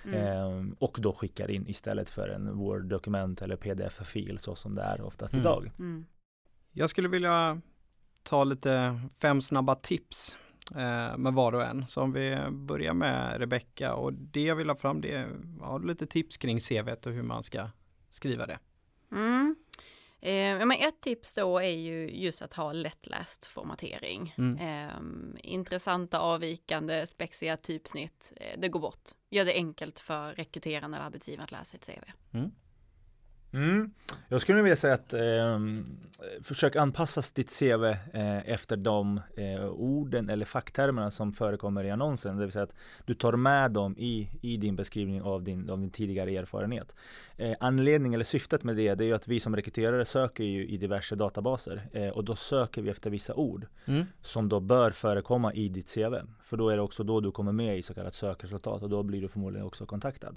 Mm. 0.05 0.27
Ehm, 0.27 0.75
och 0.79 0.97
då 1.01 1.13
skickar 1.13 1.51
in 1.51 1.67
istället 1.67 2.09
för 2.09 2.29
en 2.29 2.57
Word-dokument 2.57 3.41
eller 3.41 3.55
pdf-fil 3.55 4.37
så 4.39 4.55
som 4.55 4.75
det 4.75 4.81
är 4.81 5.01
oftast 5.01 5.33
mm. 5.33 5.41
idag. 5.41 5.71
Mm. 5.79 6.05
Jag 6.71 6.89
skulle 6.89 7.07
vilja 7.07 7.61
ta 8.23 8.43
lite 8.43 9.01
fem 9.21 9.41
snabba 9.41 9.75
tips 9.75 10.37
eh, 10.75 11.17
med 11.17 11.33
var 11.33 11.53
och 11.53 11.63
en. 11.63 11.87
Så 11.87 12.01
om 12.01 12.13
vi 12.13 12.37
börjar 12.51 12.93
med 12.93 13.39
Rebecka 13.39 13.93
och 13.93 14.13
det 14.13 14.41
jag 14.41 14.55
vill 14.55 14.69
ha 14.69 14.75
fram 14.75 15.01
det 15.01 15.11
är 15.11 15.29
ja, 15.59 15.77
lite 15.77 16.05
tips 16.05 16.37
kring 16.37 16.59
CVt 16.59 17.05
och 17.05 17.13
hur 17.13 17.23
man 17.23 17.43
ska 17.43 17.69
skriva 18.09 18.45
det. 18.45 18.59
Mm. 19.11 19.55
Eh, 20.21 20.65
men 20.65 20.71
ett 20.71 21.01
tips 21.01 21.33
då 21.33 21.57
är 21.57 21.69
ju 21.69 22.09
just 22.09 22.41
att 22.41 22.53
ha 22.53 22.73
lättläst 22.73 23.45
formatering. 23.45 24.33
Mm. 24.37 24.57
Eh, 24.57 24.95
intressanta, 25.51 26.19
avvikande, 26.19 27.07
spexiga 27.07 27.57
typsnitt, 27.57 28.33
eh, 28.35 28.59
det 28.59 28.69
går 28.69 28.79
bort. 28.79 29.09
Gör 29.29 29.45
det 29.45 29.53
enkelt 29.53 29.99
för 29.99 30.33
rekryterande 30.33 30.97
eller 30.97 31.05
arbetsgivare 31.05 31.43
att 31.43 31.51
läsa 31.51 31.77
ett 31.77 31.85
CV. 31.85 32.11
Mm. 32.37 32.51
Mm. 33.53 33.91
Jag 34.27 34.41
skulle 34.41 34.61
vilja 34.61 34.75
säga 34.75 34.93
att 34.93 35.13
eh, 35.13 35.59
försök 36.41 36.75
anpassa 36.75 37.21
ditt 37.33 37.59
CV 37.59 37.83
eh, 37.83 38.49
efter 38.49 38.77
de 38.77 39.21
eh, 39.37 39.65
orden 39.65 40.29
eller 40.29 40.45
facktermerna 40.45 41.11
som 41.11 41.33
förekommer 41.33 41.83
i 41.83 41.91
annonsen. 41.91 42.37
Det 42.37 42.43
vill 42.43 42.51
säga 42.51 42.63
att 42.63 42.75
du 43.05 43.13
tar 43.13 43.33
med 43.33 43.71
dem 43.71 43.95
i, 43.97 44.29
i 44.41 44.57
din 44.57 44.75
beskrivning 44.75 45.21
av 45.21 45.43
din, 45.43 45.69
av 45.69 45.79
din 45.79 45.89
tidigare 45.89 46.37
erfarenhet. 46.37 46.95
Eh, 47.37 47.53
anledningen 47.59 48.13
eller 48.13 48.25
syftet 48.25 48.63
med 48.63 48.75
det, 48.75 48.95
det 48.95 49.03
är 49.03 49.05
ju 49.05 49.13
att 49.13 49.27
vi 49.27 49.39
som 49.39 49.55
rekryterare 49.55 50.05
söker 50.05 50.43
ju 50.43 50.67
i 50.67 50.77
diverse 50.77 51.15
databaser 51.15 51.81
eh, 51.93 52.09
och 52.09 52.23
då 52.23 52.35
söker 52.35 52.81
vi 52.81 52.89
efter 52.89 53.09
vissa 53.09 53.33
ord 53.33 53.67
mm. 53.85 54.05
som 54.21 54.49
då 54.49 54.59
bör 54.59 54.91
förekomma 54.91 55.53
i 55.53 55.69
ditt 55.69 55.93
CV. 55.93 56.15
För 56.43 56.57
då 56.57 56.69
är 56.69 56.75
det 56.75 56.81
också 56.81 57.03
då 57.03 57.19
du 57.19 57.31
kommer 57.31 57.51
med 57.51 57.77
i 57.77 57.81
så 57.81 57.93
kallat 57.93 58.13
sökresultat 58.13 58.83
och 58.83 58.89
då 58.89 59.03
blir 59.03 59.21
du 59.21 59.27
förmodligen 59.27 59.67
också 59.67 59.85
kontaktad. 59.85 60.35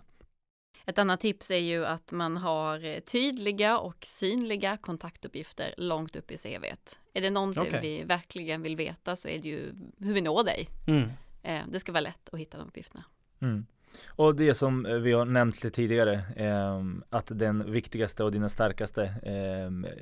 Ett 0.87 0.99
annat 0.99 1.21
tips 1.21 1.51
är 1.51 1.59
ju 1.59 1.87
att 1.87 2.13
man 2.13 2.37
har 2.37 2.85
eh, 2.85 3.01
tydliga 3.01 3.79
och 3.79 3.97
synliga 4.05 4.77
kontaktuppgifter 4.77 5.75
långt 5.77 6.17
upp 6.17 6.31
i 6.31 6.37
CVt. 6.37 6.99
Är 7.13 7.21
det 7.21 7.31
någonting 7.31 7.63
okay. 7.63 7.81
vi 7.81 8.05
verkligen 8.05 8.63
vill 8.63 8.77
veta 8.77 9.17
så 9.17 9.29
är 9.29 9.39
det 9.39 9.49
ju 9.49 9.75
hur 9.99 10.15
vi 10.15 10.21
når 10.21 10.45
dig. 10.45 10.69
Mm. 10.87 11.09
Eh, 11.43 11.63
det 11.69 11.81
ska 11.81 11.93
vara 11.93 12.01
lätt 12.01 12.29
att 12.33 12.41
hitta 12.41 12.59
de 12.59 12.69
uppgifterna. 12.69 13.05
Mm. 13.41 13.67
Och 14.07 14.37
det 14.37 14.55
som 14.55 15.01
vi 15.03 15.13
har 15.13 15.25
nämnt 15.25 15.65
lite 15.65 15.77
tidigare, 15.77 16.13
eh, 16.37 16.83
att 17.11 17.31
den 17.35 17.73
viktigaste 17.73 18.25
och 18.25 18.33
dina 18.33 18.49
starkaste 18.49 19.03
eh, 19.05 19.93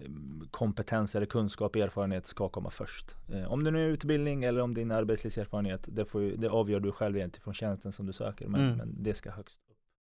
kompetens 0.50 1.16
eller 1.16 1.26
kunskap, 1.26 1.76
erfarenhet 1.76 2.26
ska 2.26 2.48
komma 2.48 2.70
först. 2.70 3.14
Eh, 3.32 3.52
om 3.52 3.64
det 3.64 3.70
nu 3.70 3.84
är 3.84 3.88
utbildning 3.88 4.44
eller 4.44 4.60
om 4.60 4.74
din 4.74 4.90
arbetslivserfarenhet, 4.90 5.84
det, 5.88 6.04
får 6.04 6.22
ju, 6.22 6.36
det 6.36 6.48
avgör 6.50 6.80
du 6.80 6.92
själv 6.92 7.16
egentligen 7.16 7.42
från 7.42 7.54
tjänsten 7.54 7.92
som 7.92 8.06
du 8.06 8.12
söker, 8.12 8.48
men, 8.48 8.60
mm. 8.60 8.76
men 8.76 9.02
det 9.02 9.14
ska 9.14 9.30
högst 9.30 9.60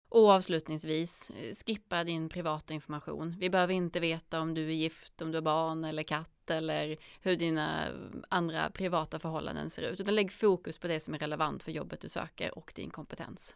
och 0.10 0.30
avslutningsvis, 0.30 1.30
eh, 1.30 1.56
skippa 1.66 2.04
din 2.04 2.30
privata 2.30 2.74
information. 2.74 3.36
Vi 3.40 3.50
behöver 3.50 3.74
inte 3.74 4.00
veta 4.00 4.40
om 4.40 4.54
du 4.54 4.66
är 4.66 4.74
gift, 4.74 5.22
om 5.22 5.32
du 5.32 5.38
har 5.38 5.44
barn 5.44 5.86
eller 5.86 6.04
katt 6.04 6.50
eller 6.50 6.98
hur 7.22 7.36
dina 7.36 7.88
eh, 7.88 7.94
andra 8.30 8.70
privata 8.70 9.20
förhållanden 9.20 9.70
ser 9.70 9.82
ut. 9.82 10.00
Utan 10.00 10.16
lägg 10.16 10.32
fokus 10.32 10.80
på 10.80 10.88
det 10.88 11.00
som 11.00 11.14
är 11.14 11.20
relevant 11.20 11.64
för 11.64 11.72
jobbet 11.72 12.02
du 12.02 12.10
söker 12.10 12.58
och 12.58 12.72
din 12.76 12.90
kompetens. 12.90 13.56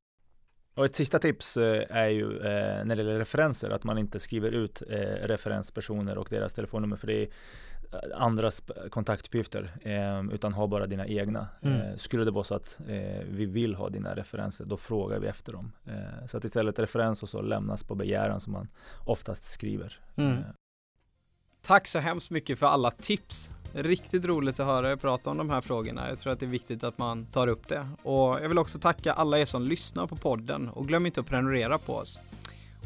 Och 0.75 0.85
ett 0.85 0.95
sista 0.95 1.19
tips 1.19 1.57
eh, 1.57 1.83
är 1.89 2.07
ju 2.07 2.39
när 2.39 2.85
det 2.85 2.95
gäller 2.95 3.19
referenser, 3.19 3.69
att 3.69 3.83
man 3.83 3.97
inte 3.97 4.19
skriver 4.19 4.51
ut 4.51 4.81
referenspersoner 5.21 6.17
och 6.17 6.27
deras 6.29 6.53
telefonnummer. 6.53 6.95
För 6.95 7.07
det 7.07 7.23
är 7.23 7.29
andras 8.15 8.63
kontaktuppgifter 8.89 9.71
eh, 9.81 10.33
utan 10.33 10.53
ha 10.53 10.67
bara 10.67 10.87
dina 10.87 11.07
egna. 11.07 11.47
Mm. 11.61 11.81
Eh, 11.81 11.95
skulle 11.95 12.25
det 12.25 12.31
vara 12.31 12.43
så 12.43 12.55
att 12.55 12.79
eh, 12.87 13.23
vi 13.29 13.45
vill 13.45 13.75
ha 13.75 13.89
dina 13.89 14.15
referenser 14.15 14.65
då 14.65 14.77
frågar 14.77 15.19
vi 15.19 15.27
efter 15.27 15.53
dem. 15.53 15.71
Eh, 15.85 16.25
så 16.27 16.37
att 16.37 16.45
istället 16.45 16.79
referens 16.79 17.23
och 17.23 17.29
så 17.29 17.41
lämnas 17.41 17.83
på 17.83 17.95
begäran 17.95 18.39
som 18.39 18.53
man 18.53 18.67
oftast 19.05 19.43
skriver. 19.43 19.99
Mm. 20.15 20.33
Eh. 20.33 20.39
Tack 21.61 21.87
så 21.87 21.99
hemskt 21.99 22.29
mycket 22.29 22.59
för 22.59 22.65
alla 22.65 22.91
tips. 22.91 23.49
Riktigt 23.73 24.25
roligt 24.25 24.59
att 24.59 24.65
höra 24.65 24.91
er 24.91 24.95
prata 24.95 25.29
om 25.29 25.37
de 25.37 25.49
här 25.49 25.61
frågorna. 25.61 26.09
Jag 26.09 26.19
tror 26.19 26.33
att 26.33 26.39
det 26.39 26.45
är 26.45 26.47
viktigt 26.47 26.83
att 26.83 26.97
man 26.97 27.25
tar 27.25 27.47
upp 27.47 27.67
det. 27.67 27.89
Och 28.03 28.39
jag 28.41 28.49
vill 28.49 28.57
också 28.57 28.79
tacka 28.79 29.13
alla 29.13 29.39
er 29.39 29.45
som 29.45 29.63
lyssnar 29.63 30.07
på 30.07 30.15
podden 30.15 30.69
och 30.69 30.87
glöm 30.87 31.05
inte 31.05 31.19
att 31.19 31.27
prenumerera 31.27 31.77
på 31.77 31.95
oss. 31.95 32.19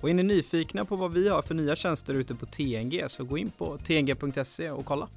Och 0.03 0.09
är 0.09 0.13
ni 0.13 0.23
nyfikna 0.23 0.85
på 0.85 0.95
vad 0.95 1.13
vi 1.13 1.29
har 1.29 1.41
för 1.41 1.55
nya 1.55 1.75
tjänster 1.75 2.13
ute 2.13 2.35
på 2.35 2.45
TNG 2.45 3.09
så 3.09 3.23
gå 3.23 3.37
in 3.37 3.49
på 3.49 3.77
tng.se 3.77 4.71
och 4.71 4.85
kolla. 4.85 5.07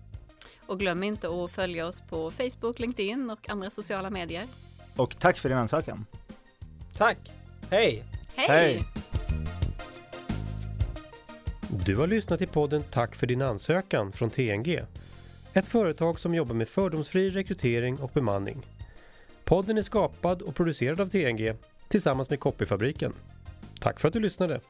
Och 0.66 0.78
glöm 0.78 1.02
inte 1.02 1.28
att 1.28 1.50
följa 1.50 1.86
oss 1.86 2.00
på 2.00 2.30
Facebook, 2.30 2.78
LinkedIn 2.78 3.30
och 3.30 3.50
andra 3.50 3.70
sociala 3.70 4.10
medier. 4.10 4.46
Och 4.96 5.18
tack 5.18 5.38
för 5.38 5.48
din 5.48 5.58
ansökan. 5.58 6.06
Tack. 6.96 7.18
Hej. 7.70 8.04
Hej. 8.34 8.48
Hej. 8.48 8.82
Du 11.86 11.96
har 11.96 12.06
lyssnat 12.06 12.38
till 12.38 12.48
podden 12.48 12.82
Tack 12.90 13.14
för 13.14 13.26
din 13.26 13.42
ansökan 13.42 14.12
från 14.12 14.30
TNG. 14.30 14.82
Ett 15.52 15.66
företag 15.66 16.20
som 16.20 16.34
jobbar 16.34 16.54
med 16.54 16.68
fördomsfri 16.68 17.30
rekrytering 17.30 17.98
och 17.98 18.10
bemanning. 18.14 18.62
Podden 19.44 19.78
är 19.78 19.82
skapad 19.82 20.42
och 20.42 20.54
producerad 20.54 21.00
av 21.00 21.08
TNG 21.08 21.54
tillsammans 21.88 22.30
med 22.30 22.40
Copyfabriken. 22.40 23.12
Tack 23.80 24.00
för 24.00 24.08
att 24.08 24.14
du 24.14 24.20
lyssnade! 24.20 24.60